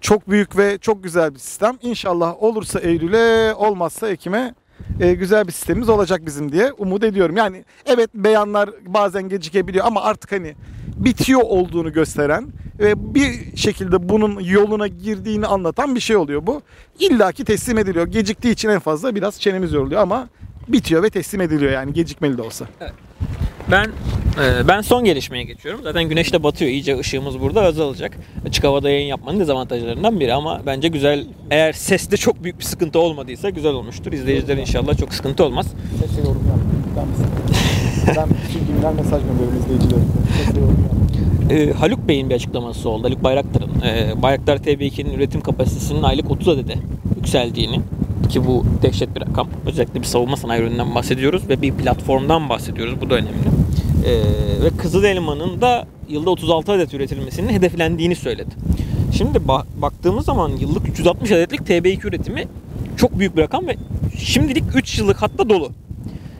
[0.00, 1.78] Çok büyük ve çok güzel bir sistem.
[1.82, 4.54] İnşallah olursa Eylül'e olmazsa Ekim'e
[5.00, 7.36] e, güzel bir sistemimiz olacak bizim diye umut ediyorum.
[7.36, 10.54] Yani evet beyanlar bazen gecikebiliyor ama artık hani
[10.96, 12.46] bitiyor olduğunu gösteren
[12.78, 16.62] ve bir şekilde bunun yoluna girdiğini anlatan bir şey oluyor bu.
[16.98, 18.06] İlla ki teslim ediliyor.
[18.06, 20.28] Geciktiği için en fazla biraz çenemiz yoruluyor ama
[20.68, 22.66] bitiyor ve teslim ediliyor yani gecikmeli de olsa.
[23.70, 25.80] Ben e, ben son gelişmeye geçiyorum.
[25.82, 26.70] Zaten güneş de batıyor.
[26.70, 28.18] İyice ışığımız burada azalacak.
[28.46, 31.26] Açık havada yayın yapmanın dezavantajlarından biri ama bence güzel.
[31.50, 34.12] Eğer seste çok büyük bir sıkıntı olmadıysa güzel olmuştur.
[34.12, 35.66] İzleyiciler inşallah çok sıkıntı olmaz.
[36.00, 36.84] Sesle yorum yapmayın.
[38.06, 38.28] Ben,
[38.84, 40.04] ben mesaj gönderiyorum izleyicilerime.
[40.38, 40.84] Sesle yorum.
[41.50, 43.04] E, Haluk Bey'in bir açıklaması oldu.
[43.04, 43.80] Haluk Bayraktar'ın.
[43.80, 46.74] E, Bayraktar TB2'nin üretim kapasitesinin aylık 30 adede
[47.16, 47.80] yükseldiğini
[48.28, 49.48] ki bu dehşet bir rakam.
[49.66, 53.00] Özellikle bir savunma sanayi ürününden bahsediyoruz ve bir platformdan bahsediyoruz.
[53.00, 53.48] Bu da önemli.
[54.06, 54.12] E,
[54.64, 58.50] ve Kızıl Elma'nın da yılda 36 adet üretilmesinin hedeflendiğini söyledi.
[59.16, 62.44] Şimdi ba- baktığımız zaman yıllık 360 adetlik TB2 üretimi
[62.96, 63.76] çok büyük bir rakam ve
[64.18, 65.72] şimdilik 3 yıllık hatta dolu.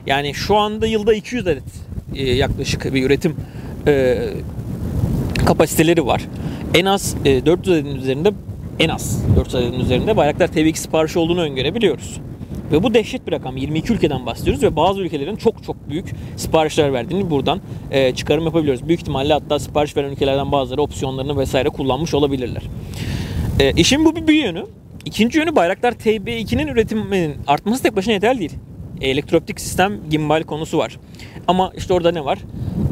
[0.07, 1.63] Yani şu anda yılda 200 adet
[2.15, 3.37] e, yaklaşık bir üretim
[3.87, 4.19] e,
[5.47, 6.23] kapasiteleri var.
[6.75, 8.33] En az e, 400 adetin üzerinde
[8.81, 12.21] en az 400 adetin üzerinde Bayraktar TB2 siparişi olduğunu öngörebiliyoruz.
[12.73, 13.57] Ve bu dehşet bir rakam.
[13.57, 16.07] 22 ülkeden bahsediyoruz ve bazı ülkelerin çok çok büyük
[16.37, 17.61] siparişler verdiğini buradan
[17.91, 18.89] e, çıkarım yapabiliyoruz.
[18.89, 22.63] Büyük ihtimalle hatta sipariş veren ülkelerden bazıları opsiyonlarını vesaire kullanmış olabilirler.
[23.61, 24.65] E, işin bu bir, bir yönü.
[25.05, 28.53] İkinci yönü Bayraktar TB2'nin üretiminin artması tek başına yeterli değil.
[29.01, 30.99] E, Elektrooptik sistem gimbal konusu var.
[31.49, 32.39] Ama işte orada ne var?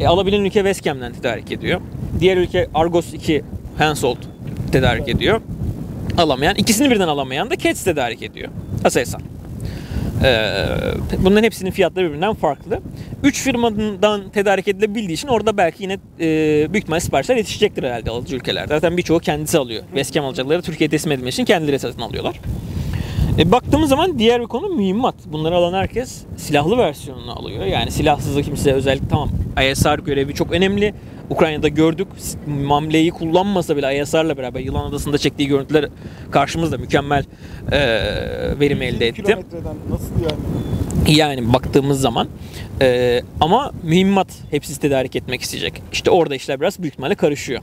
[0.01, 1.81] E, alabilen ülke Westcam'den tedarik ediyor.
[2.21, 3.43] Diğer ülke Argos 2
[3.79, 4.19] Hensoldt
[4.73, 5.41] tedarik ediyor.
[6.19, 8.49] Alamayan, ikisini birden alamayan da Cats tedarik ediyor.
[8.85, 9.23] Aselsan.
[10.25, 10.67] Ee,
[11.19, 12.81] bunların hepsinin fiyatları birbirinden farklı.
[13.23, 16.29] 3 firmadan tedarik edilebildiği için orada belki yine e,
[16.73, 18.75] büyük ihtimalle siparişler yetişecektir herhalde alıcı ülkelerde.
[18.75, 19.83] Zaten birçoğu kendisi alıyor.
[19.89, 22.41] Westcam alacakları Türkiye'ye teslim edilmek için kendileri satın alıyorlar.
[23.39, 25.15] E, baktığımız zaman diğer bir konu mühimmat.
[25.27, 27.65] Bunları alan herkes silahlı versiyonunu alıyor.
[27.65, 29.29] Yani silahsızı kimse özellikle tamam
[29.71, 30.95] ISR görevi çok önemli.
[31.31, 32.09] Ukrayna'da gördük.
[32.47, 35.89] Mamle'yi kullanmasa bile ISR'la beraber Yılan Adası'nda çektiği görüntüler
[36.31, 37.25] karşımızda mükemmel
[37.73, 37.81] e,
[38.61, 39.23] verim elde etti.
[39.23, 41.19] Kilometreden nasıl yani?
[41.19, 42.29] Yani baktığımız zaman
[42.81, 45.83] e, ama mühimmat hepsi tedarik etmek isteyecek.
[45.93, 47.63] İşte orada işler biraz büyük ihtimalle karışıyor.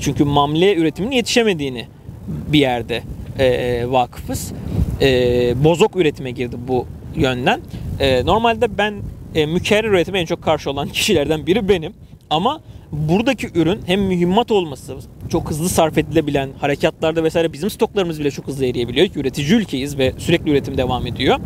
[0.00, 1.86] Çünkü mamle üretiminin yetişemediğini
[2.28, 3.02] bir yerde
[3.38, 4.52] e, vakıfız.
[5.00, 6.86] E, bozok üretime girdi bu
[7.16, 7.60] yönden.
[8.00, 8.94] E, normalde ben
[9.34, 11.92] e, mükerrer üretime en çok karşı olan kişilerden biri benim.
[12.30, 12.60] Ama
[12.92, 14.96] buradaki ürün hem mühimmat olması,
[15.28, 19.08] çok hızlı sarf edilebilen harekatlarda vesaire bizim stoklarımız bile çok hızlı eriyebiliyor.
[19.16, 21.38] Üretici ülkeyiz ve sürekli üretim devam ediyor.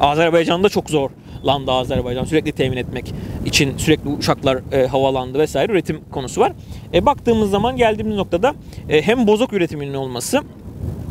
[0.00, 1.10] Azerbaycan'da çok zor
[1.46, 3.14] landı Azerbaycan sürekli temin etmek
[3.46, 6.52] için sürekli uçaklar e, havalandı vesaire üretim konusu var.
[6.94, 8.54] E, baktığımız zaman geldiğimiz noktada
[8.88, 10.42] e, hem bozok üretiminin olması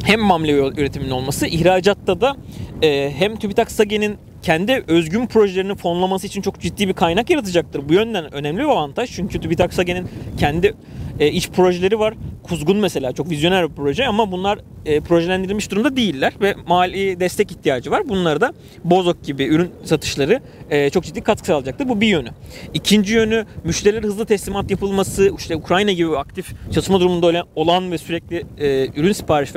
[0.03, 2.37] hem mamle üretiminin olması ihracatta da
[2.81, 7.89] e, hem TÜBİTAK SAGE'nin kendi özgün projelerini fonlaması için çok ciddi bir kaynak yaratacaktır.
[7.89, 9.11] Bu yönden önemli bir avantaj.
[9.15, 10.73] Çünkü TÜBİTAK SAGE'nin kendi
[11.19, 12.13] e, iç projeleri var.
[12.43, 17.51] Kuzgun mesela çok vizyoner bir proje ama bunlar e, projelendirilmiş durumda değiller ve mali destek
[17.51, 18.09] ihtiyacı var.
[18.09, 18.53] Bunları da
[18.83, 21.89] Bozok gibi ürün satışları e, çok ciddi katkı sağlayacaktır.
[21.89, 22.29] Bu bir yönü.
[22.73, 28.45] İkinci yönü müşterilere hızlı teslimat yapılması, işte Ukrayna gibi aktif çalışma durumunda olan ve sürekli
[28.57, 29.49] e, ürün sipariş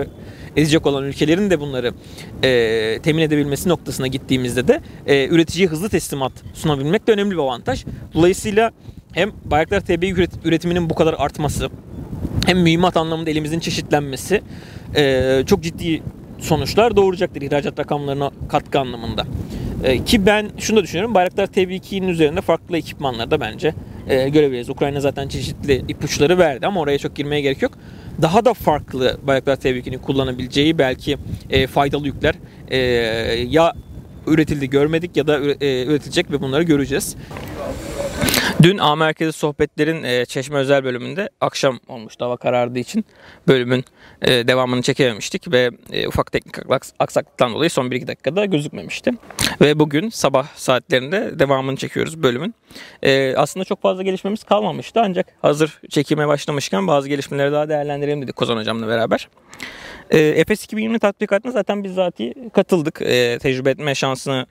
[0.56, 1.92] edecek olan ülkelerin de bunları
[2.42, 7.84] e, temin edebilmesi noktasına gittiğimizde de e, üreticiye hızlı teslimat sunabilmek de önemli bir avantaj.
[8.14, 8.70] Dolayısıyla
[9.12, 10.02] hem Bayraktar TB
[10.44, 11.70] üretiminin bu kadar artması
[12.46, 14.42] hem mühimmat anlamında elimizin çeşitlenmesi
[14.96, 16.02] e, çok ciddi
[16.38, 19.26] sonuçlar doğuracaktır ihracat rakamlarına katkı anlamında.
[19.84, 21.14] E, ki ben şunu da düşünüyorum.
[21.14, 23.74] Bayraktar TB2'nin üzerinde farklı ekipmanlar da bence
[24.08, 24.70] e, görebiliriz.
[24.70, 27.72] Ukrayna zaten çeşitli ipuçları verdi ama oraya çok girmeye gerek yok.
[28.22, 31.18] Daha da farklı Bayraktar TB2'nin kullanabileceği belki
[31.50, 32.34] e, faydalı yükler
[32.68, 32.76] e,
[33.48, 33.72] ya
[34.26, 37.16] üretildi görmedik ya da üretilecek ve bunları göreceğiz.
[38.62, 43.04] Dün A Merkezi Sohbetler'in e, Çeşme Özel bölümünde akşam olmuştu hava karardığı için
[43.48, 43.84] bölümün
[44.22, 46.56] e, devamını çekememiştik ve e, ufak teknik
[46.98, 49.10] aksaklıktan dolayı son 1-2 dakikada gözükmemişti.
[49.60, 52.54] Ve bugün sabah saatlerinde devamını çekiyoruz bölümün.
[53.02, 58.36] E, aslında çok fazla gelişmemiz kalmamıştı ancak hazır çekime başlamışken bazı gelişmeleri daha değerlendirelim dedik
[58.36, 59.28] Kozan Hocam'la beraber.
[60.10, 63.02] E, Efes 2020 tatbikatına zaten bizzati katıldık.
[63.02, 64.46] E, tecrübe etme şansını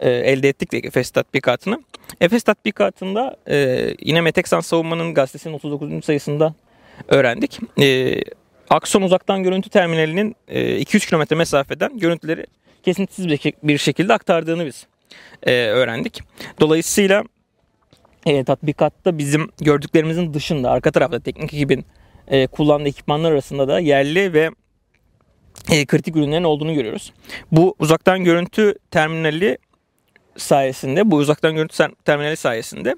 [0.00, 1.82] e, elde ettik Efes tatbikatını.
[2.20, 6.04] Efes tatbikatında e, yine Meteksan Savunma'nın gazetesinin 39.
[6.04, 6.54] sayısında
[7.08, 7.60] öğrendik.
[7.80, 8.16] E,
[8.70, 12.46] Akson uzaktan görüntü terminalinin e, 200 kilometre mesafeden görüntüleri
[12.82, 13.28] kesintisiz
[13.62, 14.86] bir şekilde aktardığını biz
[15.42, 16.20] e, öğrendik.
[16.60, 17.24] Dolayısıyla
[18.26, 21.84] e, tatbikatta bizim gördüklerimizin dışında arka tarafta teknik ekibin
[22.28, 24.50] e, kullandığı ekipmanlar arasında da yerli ve
[25.70, 27.12] e, kritik ürünlerin olduğunu görüyoruz.
[27.52, 29.58] Bu uzaktan görüntü terminali
[30.42, 32.96] sayesinde bu uzaktan görüntü terminali sayesinde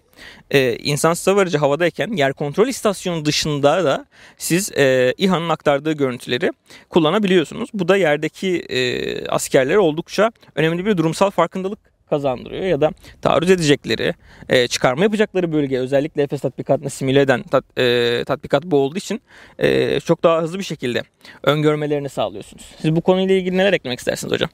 [0.50, 4.06] e, insansız hava aracı havadayken yer kontrol istasyonu dışında da
[4.38, 6.50] siz e, İHA'nın aktardığı görüntüleri
[6.88, 7.70] kullanabiliyorsunuz.
[7.74, 12.90] Bu da yerdeki e, askerlere oldukça önemli bir durumsal farkındalık kazandırıyor ya da
[13.22, 14.14] taarruz edecekleri,
[14.48, 19.20] e, çıkarma yapacakları bölge özellikle Efes tatbikatını simüle eden tat, e, tatbikat bu olduğu için
[19.58, 21.02] e, çok daha hızlı bir şekilde
[21.42, 22.64] öngörmelerini sağlıyorsunuz.
[22.78, 24.50] Siz bu konuyla ilgili neler eklemek istersiniz hocam?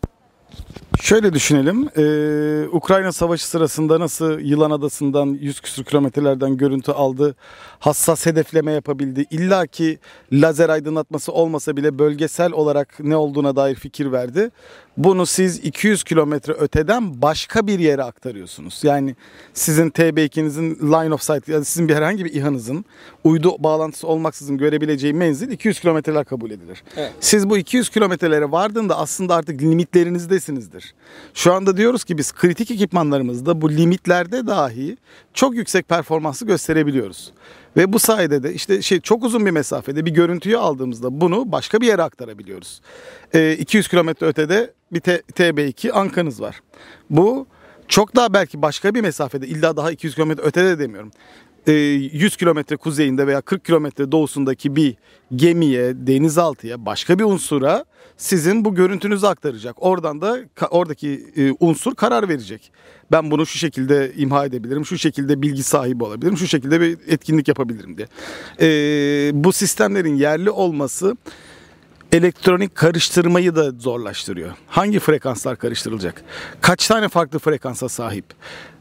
[1.01, 1.89] Şöyle düşünelim.
[1.97, 7.35] Ee, Ukrayna Savaşı sırasında nasıl Yılan Adası'ndan 100 küsur kilometrelerden görüntü aldı.
[7.79, 9.25] Hassas hedefleme yapabildi.
[9.31, 9.99] İlla ki
[10.33, 14.51] lazer aydınlatması olmasa bile bölgesel olarak ne olduğuna dair fikir verdi.
[14.97, 18.81] Bunu siz 200 kilometre öteden başka bir yere aktarıyorsunuz.
[18.83, 19.17] Yani
[19.55, 22.85] sizin TB2'nizin line of sight yani sizin bir herhangi bir İHA'nızın
[23.25, 26.83] uydu bağlantısı olmaksızın görebileceği menzil 200 kilometreler kabul edilir.
[26.97, 27.13] Evet.
[27.21, 30.68] Siz bu 200 kilometrelere vardığında aslında artık limitlerinizdesiniz
[31.35, 34.97] Şu anda diyoruz ki biz kritik ekipmanlarımızda bu limitlerde dahi
[35.35, 37.33] çok yüksek performansı gösterebiliyoruz.
[37.77, 41.81] Ve bu sayede de işte şey çok uzun bir mesafede bir görüntüyü aldığımızda bunu başka
[41.81, 42.81] bir yere aktarabiliyoruz.
[43.35, 46.61] Ee, 200 kilometre ötede bir T- TB2 ankanız var.
[47.11, 47.47] Bu
[47.89, 51.11] çok daha belki başka bir mesafede illa daha 200 kilometre ötede de demiyorum.
[51.69, 54.97] Ee, 100 kilometre kuzeyinde veya 40 kilometre doğusundaki bir
[55.37, 57.85] gemiye, denizaltıya, başka bir unsura
[58.17, 59.77] sizin bu görüntünüzü aktaracak.
[59.79, 60.39] Oradan da
[60.71, 62.73] oradaki e, unsur karar verecek.
[63.13, 67.49] Ben bunu şu şekilde imha edebilirim, şu şekilde bilgi sahibi olabilirim, şu şekilde bir etkinlik
[67.49, 68.09] yapabilirim diye.
[68.61, 71.17] Ee, bu sistemlerin yerli olması
[72.13, 74.51] elektronik karıştırmayı da zorlaştırıyor.
[74.67, 76.23] Hangi frekanslar karıştırılacak?
[76.61, 78.25] Kaç tane farklı frekansa sahip?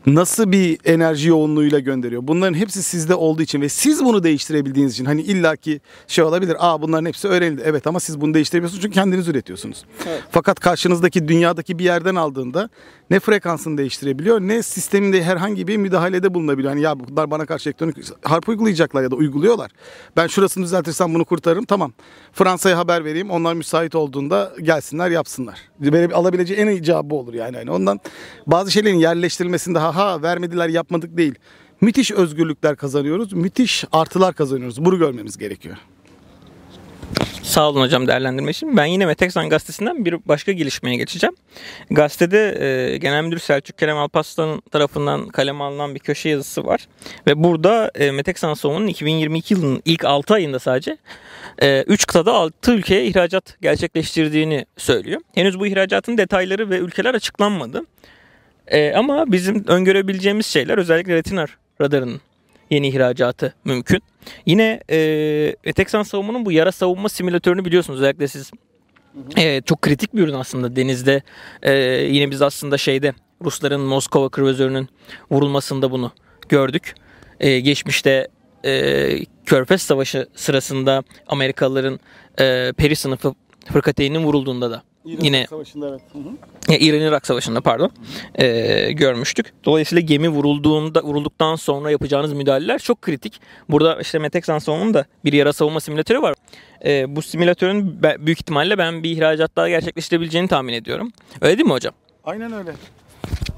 [0.08, 2.22] Nasıl bir enerji yoğunluğuyla gönderiyor?
[2.28, 6.56] Bunların hepsi sizde olduğu için ve siz bunu değiştirebildiğiniz için hani illaki şey olabilir.
[6.60, 7.62] Aa bunların hepsi öğrenildi.
[7.66, 9.86] Evet ama siz bunu değiştiremiyorsunuz çünkü kendiniz üretiyorsunuz.
[10.08, 10.24] Evet.
[10.32, 12.70] Fakat karşınızdaki dünyadaki bir yerden aldığında
[13.10, 16.70] ne frekansını değiştirebiliyor ne sisteminde herhangi bir müdahalede bulunabiliyor.
[16.70, 19.72] Hani ya bunlar bana karşı elektronik harp uygulayacaklar ya da uyguluyorlar.
[20.18, 21.94] Ben şurasını düzeltirsem bunu kurtarırım tamam.
[22.34, 25.60] Fransa'ya haber vereyim onlar müsait olduğunda gelsinler yapsınlar.
[25.80, 27.56] Böyle alabileceği en iyi cevabı olur yani.
[27.58, 27.72] yani.
[27.72, 28.00] Ondan
[28.48, 31.36] bazı şeylerin yerleştirilmesinde ha ha vermediler yapmadık değil.
[31.82, 33.34] Müthiş özgürlükler kazanıyoruz.
[33.34, 34.86] Müthiş artılar kazanıyoruz.
[34.86, 35.78] Bunu görmemiz gerekiyor.
[37.44, 38.78] Sağ olun hocam değerlendirme için.
[38.78, 41.36] Ben yine Meteksan gazetesinden bir başka gelişmeye geçeceğim.
[41.92, 46.88] Gazetede e, Genel Müdür Selçuk Kerem Alparslan tarafından kaleme alınan bir köşe yazısı var.
[47.28, 50.98] Ve burada e, Meteksan Savun'un 2022 yılının ilk 6 ayında sadece
[51.88, 55.22] 3 kıtada 6 ülkeye ihracat gerçekleştirdiğini söylüyor.
[55.36, 57.84] Henüz bu ihracatın detayları ve ülkeler açıklanmadı.
[58.68, 62.22] E, ama bizim öngörebileceğimiz şeyler özellikle retinar radarının
[62.70, 64.02] yeni ihracatı mümkün.
[64.46, 68.00] Yine e, Teksan savunmanın bu yara savunma simülatörünü biliyorsunuz.
[68.00, 68.52] Özellikle siz
[69.38, 71.22] e, çok kritik bir ürün aslında denizde.
[71.62, 71.74] E,
[72.12, 74.90] yine biz aslında şeyde Rusların Moskova kruvazörünün
[75.32, 76.12] vurulmasında bunu
[76.50, 76.96] gördük.
[77.40, 78.28] E, geçmişte
[78.66, 82.00] e, Körfez Savaşı sırasında Amerikalıların
[82.40, 83.34] e, peri sınıfı
[83.72, 86.02] fırkateyninin vurulduğunda da yine Savaşında evet.
[86.14, 86.74] Hı hı.
[86.74, 87.92] ya, İran-Irak Savaşı'nda pardon
[88.36, 89.54] e, görmüştük.
[89.66, 93.42] Dolayısıyla gemi vurulduğunda vurulduktan sonra yapacağınız müdahaleler çok kritik.
[93.70, 96.36] Burada işte Meteksan savunmanın da bir yara savunma simülatörü var.
[96.86, 101.12] E, bu simülatörün büyük ihtimalle ben bir ihracat daha gerçekleştirebileceğini tahmin ediyorum.
[101.42, 101.94] Öyle değil mi hocam?
[102.24, 102.72] Aynen öyle.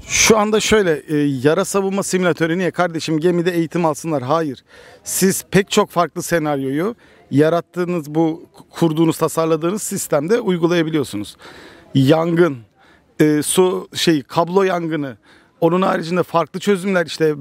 [0.06, 4.22] Şu anda şöyle e, yara savunma simülatörü niye kardeşim gemide eğitim alsınlar?
[4.22, 4.64] Hayır.
[5.04, 6.94] Siz pek çok farklı senaryoyu
[7.30, 11.36] yarattığınız bu kurduğunuz tasarladığınız sistemde uygulayabiliyorsunuz.
[11.94, 12.58] Yangın,
[13.20, 15.16] e, su şey kablo yangını,
[15.60, 17.34] onun haricinde farklı çözümler işte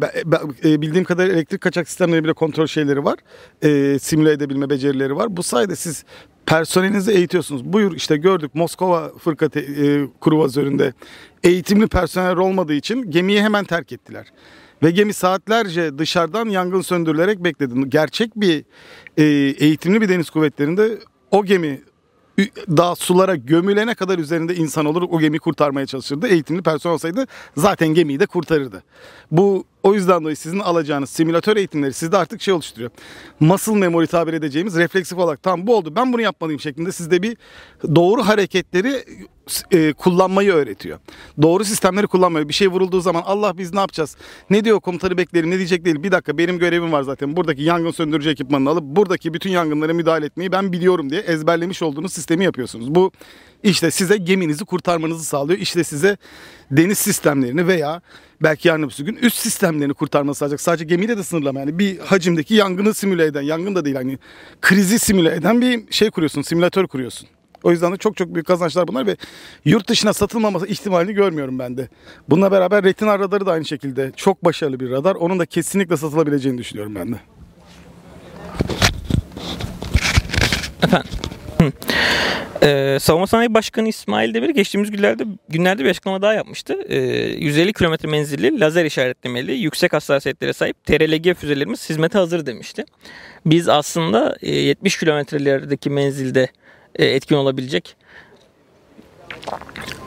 [0.63, 3.19] e, bildiğim kadarıyla elektrik kaçak sistemleri bile kontrol şeyleri var.
[3.61, 5.37] E, simüle edebilme becerileri var.
[5.37, 6.03] Bu sayede siz
[6.45, 7.65] personelinizi eğitiyorsunuz.
[7.65, 10.93] Buyur işte gördük Moskova fırkate e, kruvazöründe
[11.43, 14.27] eğitimli personel olmadığı için gemiyi hemen terk ettiler.
[14.83, 17.89] Ve gemi saatlerce dışarıdan yangın söndürülerek bekledi.
[17.89, 18.63] Gerçek bir
[19.17, 19.23] e,
[19.65, 20.99] eğitimli bir deniz kuvvetlerinde
[21.31, 21.81] o gemi
[22.69, 26.27] daha sulara gömülene kadar üzerinde insan olur o gemiyi kurtarmaya çalışırdı.
[26.27, 27.25] Eğitimli personel olsaydı
[27.57, 28.83] zaten gemiyi de kurtarırdı.
[29.31, 32.91] Bu o yüzden dolayı sizin alacağınız simülatör eğitimleri sizde artık şey oluşturuyor.
[33.39, 37.37] Muscle memory tabir edeceğimiz refleksif olarak tamam bu oldu ben bunu yapmalıyım şeklinde sizde bir
[37.95, 39.05] doğru hareketleri
[39.71, 40.99] e, kullanmayı öğretiyor.
[41.41, 42.49] Doğru sistemleri kullanmayı.
[42.49, 44.17] Bir şey vurulduğu zaman Allah biz ne yapacağız?
[44.49, 46.03] Ne diyor komutanı beklerim ne diyecek değil.
[46.03, 47.35] Bir dakika benim görevim var zaten.
[47.35, 52.13] Buradaki yangın söndürücü ekipmanını alıp buradaki bütün yangınlara müdahale etmeyi ben biliyorum diye ezberlemiş olduğunuz
[52.13, 52.95] sistemi yapıyorsunuz.
[52.95, 53.11] Bu
[53.63, 55.59] işte size geminizi kurtarmanızı sağlıyor.
[55.59, 56.17] İşte size
[56.71, 58.01] deniz sistemlerini veya
[58.43, 60.61] belki yarın öbür gün üst sistemlerini kurtarması sağlayacak.
[60.61, 64.19] Sadece gemiyle de sınırlama yani bir hacimdeki yangını simüle eden, yangın da değil hani
[64.61, 67.29] krizi simüle eden bir şey kuruyorsun, simülatör kuruyorsun.
[67.63, 69.17] O yüzden de çok çok büyük kazançlar bunlar ve
[69.65, 71.89] yurt dışına satılmaması ihtimalini görmüyorum ben de.
[72.29, 75.15] Bununla beraber retina radarı da aynı şekilde çok başarılı bir radar.
[75.15, 77.17] Onun da kesinlikle satılabileceğini düşünüyorum ben de.
[80.83, 81.09] Efendim.
[82.63, 86.75] Ee, Savunma Sanayi Başkanı İsmail Demir geçtiğimiz günlerde günlerde bir açıklama daha yapmıştı.
[86.87, 92.85] Ee, 150 kilometre menzilli lazer işaretlemeli yüksek hassasiyetlere sahip TRLG füzelerimiz hizmete hazır demişti.
[93.45, 96.47] Biz aslında e, 70 kilometrelerdeki menzilde
[97.05, 97.95] etkin olabilecek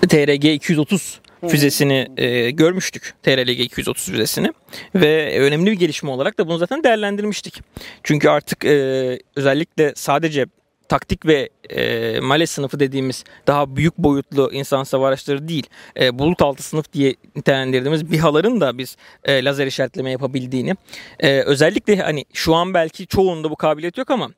[0.08, 3.14] TRG 230 füzesini e, görmüştük.
[3.22, 4.52] TRLG 230 füzesini
[4.94, 7.60] ve önemli bir gelişme olarak da bunu zaten değerlendirmiştik.
[8.02, 10.46] Çünkü artık e, özellikle sadece
[10.92, 15.66] taktik ve e, male sınıfı dediğimiz daha büyük boyutlu insan hava araçları değil,
[16.00, 20.76] e, bulut altı sınıf diye nitelendirdiğimiz BİHA'ların da biz e, lazer işaretleme yapabildiğini,
[21.20, 24.30] e, özellikle hani şu an belki çoğunda bu kabiliyet yok ama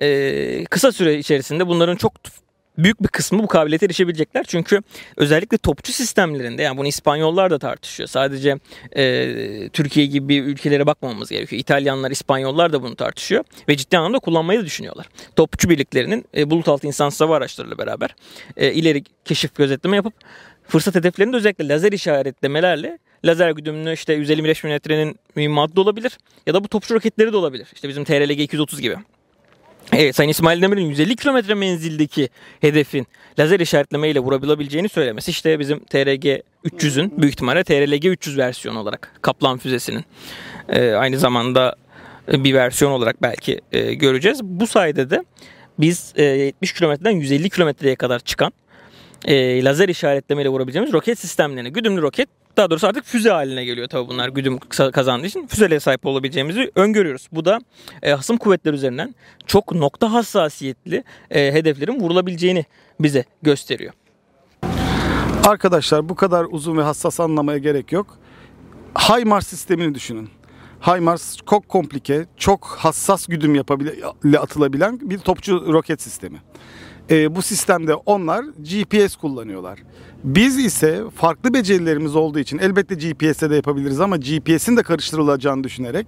[0.00, 2.12] e, kısa süre içerisinde bunların çok
[2.78, 4.44] büyük bir kısmı bu kabiliyete erişebilecekler.
[4.44, 4.82] Çünkü
[5.16, 8.08] özellikle topçu sistemlerinde yani bunu İspanyollar da tartışıyor.
[8.08, 8.58] Sadece
[8.96, 11.60] e, Türkiye gibi ülkelere bakmamamız gerekiyor.
[11.60, 15.06] İtalyanlar, İspanyollar da bunu tartışıyor ve ciddi anlamda kullanmayı da düşünüyorlar.
[15.36, 18.14] Topçu birliklerinin e, bulut altı insansız hava araçlarıyla beraber
[18.56, 20.14] e, ileri keşif gözetleme yapıp
[20.68, 26.64] fırsat hedeflerinde özellikle lazer işaretlemelerle lazer güdümlü işte 155 milimetrenin mühimmatı da olabilir ya da
[26.64, 27.68] bu topçu roketleri de olabilir.
[27.74, 28.96] İşte bizim TRLG 230 gibi.
[29.92, 32.28] Evet, Sayın İsmail Demir'in 150 kilometre menzildeki
[32.60, 33.06] hedefin
[33.38, 39.58] lazer işaretlemeyle vurabileceğini söylemesi işte bizim TRG 300'ün büyük ihtimalle TRLG 300 versiyonu olarak Kaplan
[39.58, 40.04] füzesinin
[40.68, 41.76] e, aynı zamanda
[42.28, 44.44] bir versiyon olarak belki e, göreceğiz.
[44.44, 45.24] Bu sayede de
[45.78, 48.52] biz e, 70 kilometreden 150 kilometreye kadar çıkan
[49.24, 54.08] e, lazer işaretlemeyle vurabileceğimiz roket sistemlerine güdümlü roket daha doğrusu artık füze haline geliyor tabii
[54.08, 54.58] bunlar güdüm
[54.92, 57.28] kazandığı için füzelere sahip olabileceğimizi öngörüyoruz.
[57.32, 57.58] Bu da
[58.02, 59.14] e, hasım kuvvetler üzerinden
[59.46, 62.64] çok nokta hassasiyetli e, hedeflerin vurulabileceğini
[63.00, 63.92] bize gösteriyor.
[65.46, 68.18] Arkadaşlar bu kadar uzun ve hassas anlamaya gerek yok.
[68.98, 70.30] HIMARS sistemini düşünün.
[70.86, 73.94] HIMARS çok komplike, çok hassas güdüm yapabilen,
[74.38, 76.38] atılabilen bir topçu roket sistemi.
[77.10, 79.78] E, bu sistemde onlar GPS kullanıyorlar.
[80.24, 86.06] Biz ise farklı becerilerimiz olduğu için elbette GPS'e de yapabiliriz ama GPS'in de karıştırılacağını düşünerek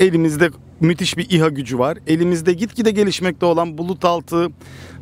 [0.00, 1.98] elimizde müthiş bir İHA gücü var.
[2.06, 4.48] Elimizde gitgide gelişmekte olan bulut altı,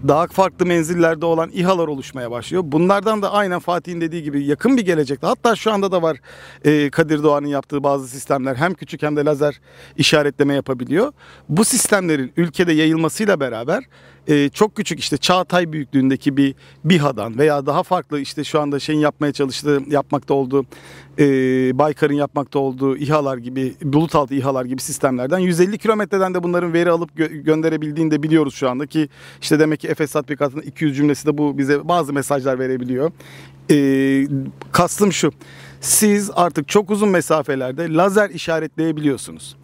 [0.08, 2.62] daha farklı menzillerde olan İHA'lar oluşmaya başlıyor.
[2.66, 6.16] Bunlardan da aynen Fatih'in dediği gibi yakın bir gelecekte hatta şu anda da var
[6.64, 9.60] e, Kadir Doğan'ın yaptığı bazı sistemler hem küçük hem de lazer
[9.96, 11.12] işaretleme yapabiliyor.
[11.48, 13.84] Bu sistemlerin ülkede yayılmasıyla beraber
[14.28, 19.00] e, çok küçük işte Çağatay büyüklüğündeki bir BİHA'dan veya daha farklı işte şu anda şeyin
[19.00, 20.66] yapmaya çalıştığı, yapmakta olduğu
[21.18, 21.24] e,
[21.78, 26.90] Baykar'ın yapmakta olduğu İHA'lar gibi, bulut altı İHA'lar gibi sistemlerden 150 kilometreden de bunların veri
[26.90, 29.08] alıp gö- gönderebildiğini de biliyoruz şu anda ki
[29.42, 33.12] işte demek ki Efes tatbikatının 200 cümlesi de bu bize bazı mesajlar verebiliyor.
[33.70, 34.28] E,
[34.72, 35.32] kastım şu,
[35.80, 39.56] siz artık çok uzun mesafelerde lazer işaretleyebiliyorsunuz.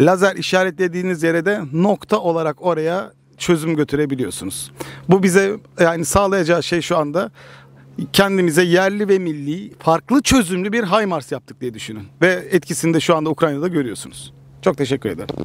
[0.00, 4.72] Lazer işaretlediğiniz yere de nokta olarak oraya çözüm götürebiliyorsunuz.
[5.08, 7.30] Bu bize yani sağlayacağı şey şu anda
[8.12, 12.08] kendimize yerli ve milli farklı çözümlü bir HIMARS yaptık diye düşünün.
[12.22, 14.32] Ve etkisini de şu anda Ukrayna'da görüyorsunuz.
[14.62, 15.36] Çok teşekkür ederim.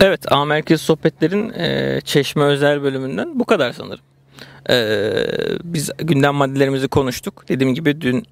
[0.00, 4.04] Evet, A Merkez Sohbetler'in e, Çeşme özel bölümünden bu kadar sanırım.
[4.70, 5.12] E,
[5.64, 7.44] biz gündem maddelerimizi konuştuk.
[7.48, 8.26] Dediğim gibi dün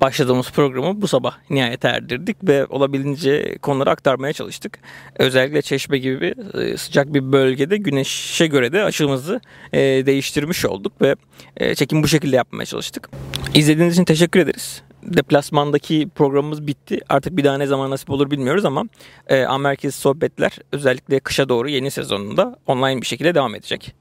[0.00, 4.78] başladığımız programı bu sabah nihayet erdirdik ve olabildiğince konuları aktarmaya çalıştık.
[5.18, 9.40] Özellikle Çeşme gibi e, sıcak bir bölgede güneşe göre de açımızı
[9.72, 11.16] e, değiştirmiş olduk ve
[11.56, 13.10] e, çekim bu şekilde yapmaya çalıştık.
[13.54, 14.82] İzlediğiniz için teşekkür ederiz.
[15.02, 17.00] Deplasmandaki programımız bitti.
[17.08, 18.84] Artık bir daha ne zaman nasip olur bilmiyoruz ama
[19.28, 23.94] e, Amerika'sı sohbetler özellikle kışa doğru yeni sezonunda online bir şekilde devam edecek.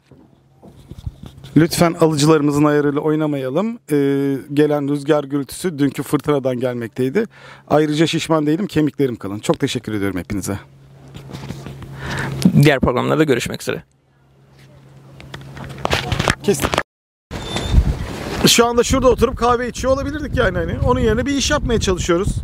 [1.58, 3.80] Lütfen alıcılarımızın ayarıyla oynamayalım.
[3.92, 7.26] Ee, gelen rüzgar gürültüsü dünkü fırtınadan gelmekteydi.
[7.68, 9.40] Ayrıca şişman değilim, kemiklerim kalın.
[9.40, 10.60] Çok teşekkür ediyorum hepinize.
[12.64, 13.84] Diğer programlarda görüşmek üzere.
[16.44, 16.70] Kestik.
[18.48, 20.80] Şu anda şurada oturup kahve içiyor olabilirdik yani hani.
[20.80, 22.36] Onun yerine bir iş yapmaya çalışıyoruz.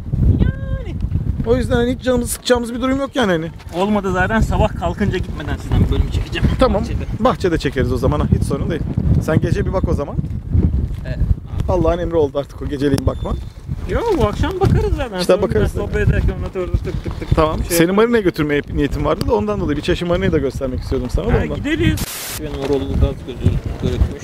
[1.46, 3.52] O yüzden hani hiç canımızı sıkacağımız bir durum yok yani hani.
[3.76, 6.48] Olmadı zaten sabah kalkınca gitmeden sizden bir bölüm çekeceğim.
[6.60, 6.82] Tamam.
[6.82, 7.04] Bahçede.
[7.20, 8.28] Bahçede çekeriz o zaman.
[8.36, 8.82] Hiç sorun değil.
[9.24, 10.16] Sen gece bir bak o zaman.
[11.06, 11.20] Evet.
[11.70, 13.34] Allah'ın emri oldu artık o geceliğin bakma.
[13.90, 15.20] Yok bu akşam bakarız zaten.
[15.20, 15.76] İşte Sonra bakarız.
[15.76, 17.36] biraz Sohbet ederken ona orada tık tık tık.
[17.36, 17.64] Tamam.
[17.68, 21.10] Şey Seni marineye götürmeye niyetim vardı da ondan dolayı bir çeşit marinayı da göstermek istiyordum
[21.10, 21.56] sana da Ha, ondan.
[21.58, 22.00] gideriz.
[22.40, 24.24] Benim orolu gaz gözü görükmüş.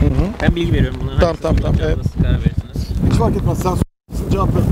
[0.00, 0.26] Hı hı.
[0.42, 1.18] Ben bilgi veriyorum bunlara.
[1.20, 1.98] Tamam, tamam, tamam, evet.
[2.22, 2.88] Karar verirsiniz.
[3.10, 3.58] Hiç fark etmez.
[3.58, 4.62] Sen s- cevap ver.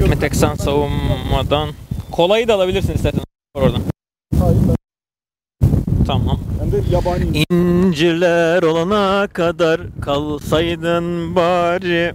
[0.00, 1.68] Meteksan savunmadan
[2.10, 3.24] kolayı da alabilirsin isterseniz
[3.54, 3.80] oradan.
[4.40, 4.76] Hayır ben,
[6.06, 6.38] Tamam.
[6.60, 7.44] ben de yabaniyim.
[7.50, 12.14] İnciler olana kadar kalsaydın bari.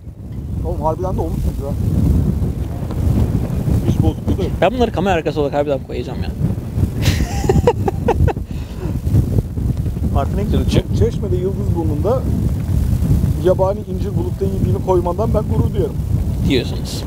[0.65, 1.69] Oğlum harbiden de olmuş ya.
[3.91, 4.51] Hiç bozukluğu da yok.
[4.61, 6.30] Ben bunları kamera arkası olarak harbiden koyacağım ya.
[10.13, 10.86] Martı ne güzel uçuyor.
[10.99, 12.21] Çeşme'de Yıldız Burnu'nda
[13.43, 15.95] yabani incir bulutta yediğini koymandan ben gurur duyarım.
[16.49, 17.03] Diyorsunuz.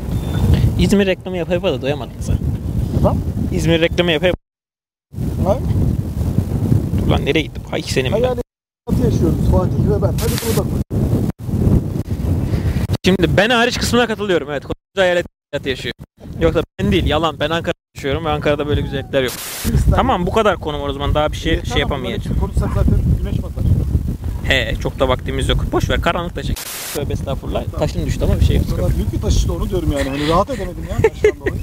[0.78, 2.34] İzmir reklamı yapa yapa da doyamadınız ha.
[2.98, 3.22] Efendim?
[3.52, 4.38] İzmir reklamı yapa yapa.
[5.44, 5.58] Ha?
[7.06, 7.62] Ulan nereye gittim?
[7.70, 8.20] Hay senin ben.
[8.22, 8.40] Hayatı
[9.04, 10.12] yaşıyoruz Fatih ve ben.
[10.12, 10.68] Hadi burada
[13.04, 14.50] Şimdi ben hariç kısmına katılıyorum.
[14.50, 14.62] Evet.
[14.62, 15.94] Koca hayalet hayatı yaşıyor.
[16.40, 17.06] Yoksa ben değil.
[17.06, 17.40] Yalan.
[17.40, 19.32] Ben Ankara'da yaşıyorum ve Ankara'da böyle güzellikler yok.
[19.94, 21.14] Tamam bu kadar konu var o zaman.
[21.14, 22.40] Daha bir şey şey yapamayacağım.
[22.40, 23.64] Konuşsak zaten güneş batar.
[24.50, 25.72] He çok da vaktimiz yok.
[25.72, 26.58] Boş ver karanlıkta çek.
[26.94, 27.64] Tövbe estağfurullah.
[27.78, 28.66] Taşın düştü ama bir şey yok.
[28.72, 30.08] O kadar büyük bir taş işte onu diyorum yani.
[30.08, 31.62] Hani rahat edemedim ya taştan dolayı.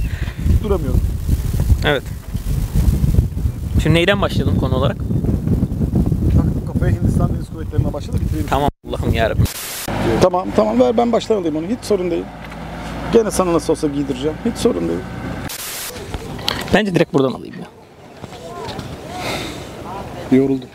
[0.54, 1.00] Hiç duramıyorum.
[1.86, 2.04] Evet.
[3.84, 4.98] Şimdi neyden başlayalım konu olarak?
[6.68, 8.48] Kafaya Hindistan Deniz Kuvvetleri'ne başladı bitirelim.
[8.50, 9.46] Tamam Allah'ım yarabbim.
[10.22, 11.66] Tamam tamam ver ben baştan alayım onu.
[11.66, 12.24] Hiç sorun değil.
[13.14, 14.38] Gene sana nasıl olsa giydireceğim.
[14.46, 15.00] Hiç sorun değil.
[16.74, 17.68] Bence direkt buradan alayım ya.
[20.38, 20.70] Yoruldum.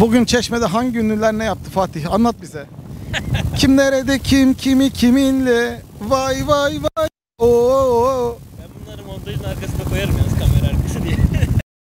[0.00, 2.12] Bugün Çeşme'de hangi ünlüler ne yaptı Fatih?
[2.12, 2.66] Anlat bize.
[3.56, 8.38] kim nerede kim kimi kiminle vay vay vay oo.
[8.60, 10.28] Ben bunları montajın arkasına koyarım ya.